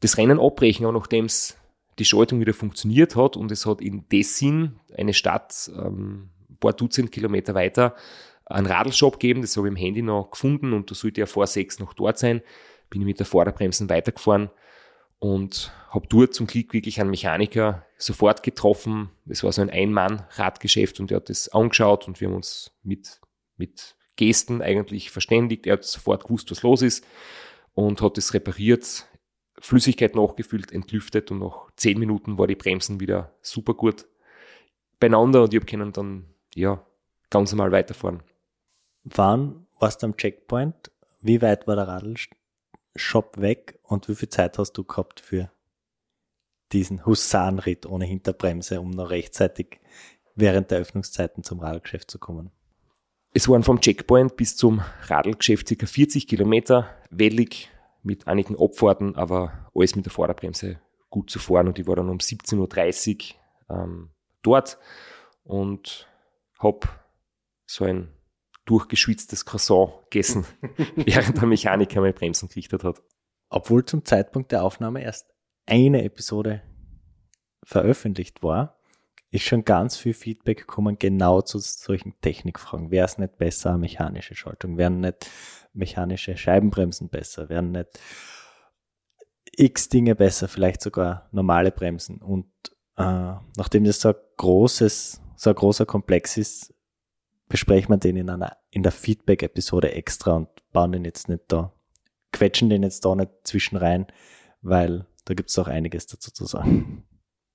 [0.00, 1.56] das Rennen abbrechen, auch nachdem es
[1.98, 6.72] die Schaltung wieder funktioniert hat und es hat in Dessin, eine Stadt, ähm, ein paar
[6.72, 7.96] Dutzend Kilometer weiter,
[8.46, 11.46] einen Radlshop gegeben, das habe ich im Handy noch gefunden und da sollte ja vor
[11.46, 12.42] sechs noch dort sein.
[12.90, 14.50] Bin ich mit der Vorderbremsen weitergefahren
[15.18, 19.10] und habe dort zum Glück wirklich einen Mechaniker sofort getroffen.
[19.24, 23.20] Das war so ein Ein-Mann-Radgeschäft und der hat das angeschaut und wir haben uns mit,
[23.56, 25.66] mit Gesten eigentlich verständigt.
[25.66, 27.04] Er hat sofort gewusst, was los ist
[27.74, 29.06] und hat es repariert.
[29.60, 34.06] Flüssigkeit nachgefüllt, entlüftet und nach zehn Minuten war die Bremsen wieder super gut
[35.00, 36.84] beieinander und ich habe dann ja
[37.30, 38.22] ganz normal weiterfahren.
[39.04, 40.92] Wann warst du am Checkpoint?
[41.20, 41.88] Wie weit war der
[42.94, 45.50] Radlshop weg und wie viel Zeit hast du gehabt für
[46.72, 49.80] diesen Husarenritt ohne Hinterbremse, um noch rechtzeitig
[50.34, 52.50] während der Öffnungszeiten zum Radlgeschäft zu kommen?
[53.34, 55.86] Es waren vom Checkpoint bis zum Radlgeschäft ca.
[55.86, 57.70] 40 Kilometer, wellig,
[58.02, 60.80] mit einigen Abfahrten, aber alles mit der Vorderbremse
[61.10, 61.68] gut zu fahren.
[61.68, 63.34] Und ich war dann um 17.30
[63.68, 64.10] Uhr ähm,
[64.42, 64.78] dort
[65.44, 66.08] und
[66.58, 66.88] habe
[67.66, 68.08] so ein
[68.68, 70.44] durchgeschwitztes Croissant gegessen,
[70.96, 73.02] während der Mechaniker meine Bremsen gerichtet hat.
[73.48, 75.26] Obwohl zum Zeitpunkt der Aufnahme erst
[75.66, 76.62] eine Episode
[77.64, 78.78] veröffentlicht war,
[79.30, 82.90] ist schon ganz viel Feedback gekommen, genau zu solchen Technikfragen.
[82.90, 84.78] Wäre es nicht besser, mechanische Schaltung?
[84.78, 85.30] Wären nicht
[85.72, 87.48] mechanische Scheibenbremsen besser?
[87.48, 87.88] Wären nicht
[89.52, 90.48] x Dinge besser?
[90.48, 92.18] Vielleicht sogar normale Bremsen?
[92.18, 92.46] Und
[92.96, 96.74] äh, nachdem das so ein großes, so ein großer Komplex ist,
[97.48, 101.72] besprechen wir den in einer, in der Feedback-Episode extra und bauen den jetzt nicht da,
[102.32, 104.06] quetschen den jetzt da nicht zwischen rein,
[104.62, 107.04] weil da gibt es auch einiges dazu zu sagen.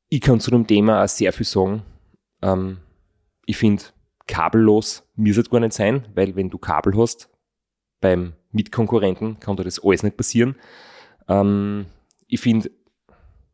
[0.09, 1.83] Ich kann zu dem Thema auch sehr viel sagen.
[2.41, 2.77] Ähm,
[3.45, 3.83] ich finde,
[4.27, 7.29] kabellos muss es gar nicht sein, weil wenn du Kabel hast,
[7.99, 10.55] beim Mitkonkurrenten kann dir das alles nicht passieren.
[11.27, 11.85] Ähm,
[12.27, 12.69] ich finde,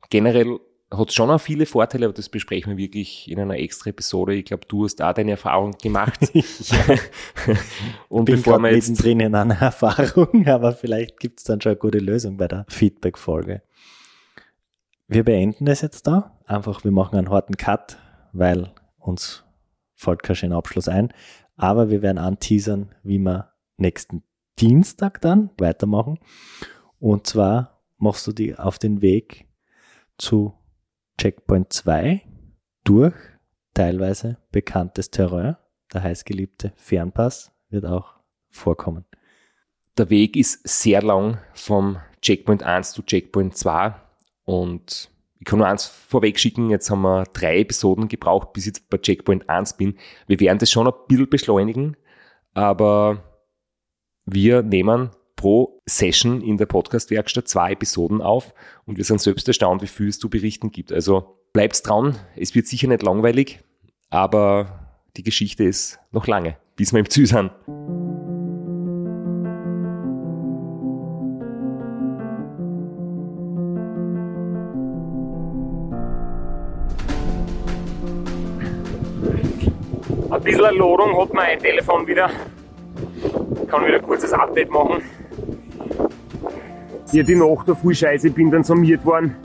[0.10, 0.60] generell
[0.91, 4.33] hat schon auch viele Vorteile, aber das besprechen wir wirklich in einer extra Episode.
[4.33, 6.19] Ich glaube, du hast da deine Erfahrung gemacht.
[8.09, 11.71] Und Bin bevor wir jetzt drin in einer Erfahrung, aber vielleicht gibt es dann schon
[11.71, 13.61] eine gute Lösung bei der Feedback-Folge.
[15.07, 16.39] Wir beenden das jetzt da.
[16.45, 17.97] Einfach, wir machen einen harten Cut,
[18.31, 19.43] weil uns
[19.95, 21.13] fällt kein schöner Abschluss ein.
[21.55, 24.23] Aber wir werden anteasern, wie wir nächsten
[24.59, 26.19] Dienstag dann weitermachen.
[26.99, 29.47] Und zwar machst du die auf den Weg
[30.17, 30.53] zu
[31.20, 32.22] Checkpoint 2
[32.86, 33.13] durch
[33.74, 35.57] teilweise bekanntes Terrain.
[35.93, 38.13] Der heißgeliebte Fernpass wird auch
[38.49, 39.03] vorkommen.
[39.97, 43.95] Der Weg ist sehr lang vom Checkpoint 1 zu Checkpoint 2
[44.45, 48.88] und ich kann nur eins vorweg schicken, jetzt haben wir drei Episoden gebraucht, bis ich
[48.89, 49.97] bei Checkpoint 1 bin.
[50.28, 51.97] Wir werden das schon ein bisschen beschleunigen,
[52.53, 53.24] aber
[54.26, 58.53] wir nehmen pro Session in der Podcast-Werkstatt zwei Episoden auf
[58.85, 60.91] und wir sind selbst erstaunt, wie viel es zu berichten gibt.
[60.91, 63.61] Also bleibt dran, es wird sicher nicht langweilig,
[64.09, 67.51] aber die Geschichte ist noch lange, bis wir im Ziel sind.
[80.29, 82.29] Ein bisschen Ladung hat mein Telefon wieder.
[83.63, 85.01] Ich kann wieder ein kurzes Update machen.
[87.12, 89.36] Ja, die Nacht war voll scheiße, bin dann summiert worden.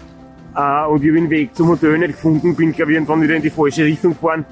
[0.54, 3.34] Äh, und ich habe den Weg zum Hotel nicht gefunden, bin glaube ich irgendwann wieder
[3.34, 4.44] in die falsche Richtung gefahren.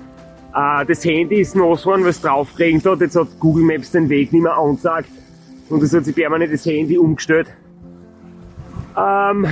[0.55, 3.01] Äh, das Handy ist nass geworden, weil es draufgeregnet hat.
[3.01, 5.09] Jetzt hat Google Maps den Weg nicht mehr angezeigt.
[5.69, 7.49] Und es hat sich permanent das Handy umgestellt.
[8.97, 9.47] Ähm,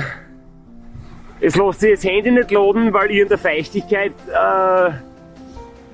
[1.41, 4.91] es lässt sich das Handy nicht laden, weil irgendeine Feuchtigkeit äh,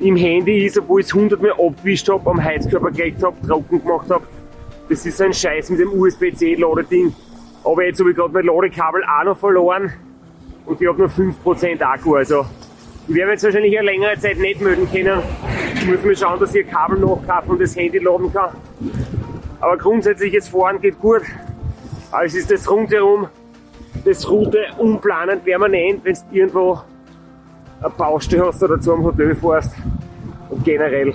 [0.01, 3.81] im Handy ist, obwohl ich es 100 Mal abgewischt habe, am Heizkörper gelegt habe, trocken
[3.81, 4.25] gemacht habe.
[4.89, 7.13] Das ist so ein Scheiß mit dem USB-C-Ladeding.
[7.67, 9.93] Aber jetzt habe ich gerade mein Ladekabel auch noch verloren
[10.67, 12.15] und ich habe nur 5% Akku.
[12.15, 12.47] Also
[13.09, 15.21] ich werde jetzt wahrscheinlich eine längere Zeit nicht melden können.
[15.75, 18.51] Ich muss mir schauen, dass ich ein Kabel nachkaufe und das Handy laden kann.
[19.61, 21.23] Aber grundsätzlich jetzt fahren geht gut.
[22.13, 23.27] Aber es ist das rundherum,
[24.05, 26.81] das Route unplanend permanent, wenn du irgendwo
[27.81, 29.75] eine Baustelle hast oder zu einem Hotel fährst.
[30.51, 31.13] Und generell,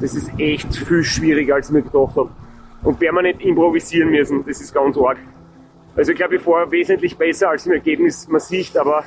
[0.00, 2.30] das ist echt viel schwieriger, als ich mir gedacht habe.
[2.84, 4.44] und permanent improvisieren müssen.
[4.46, 5.18] Das ist ganz arg.
[5.96, 9.04] Also ich glaube, ich fahre wesentlich besser, als im Ergebnis man sieht, aber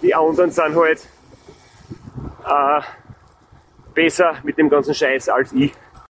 [0.00, 1.06] die anderen sind halt
[2.46, 2.80] äh,
[3.94, 5.72] besser mit dem ganzen Scheiß als ich.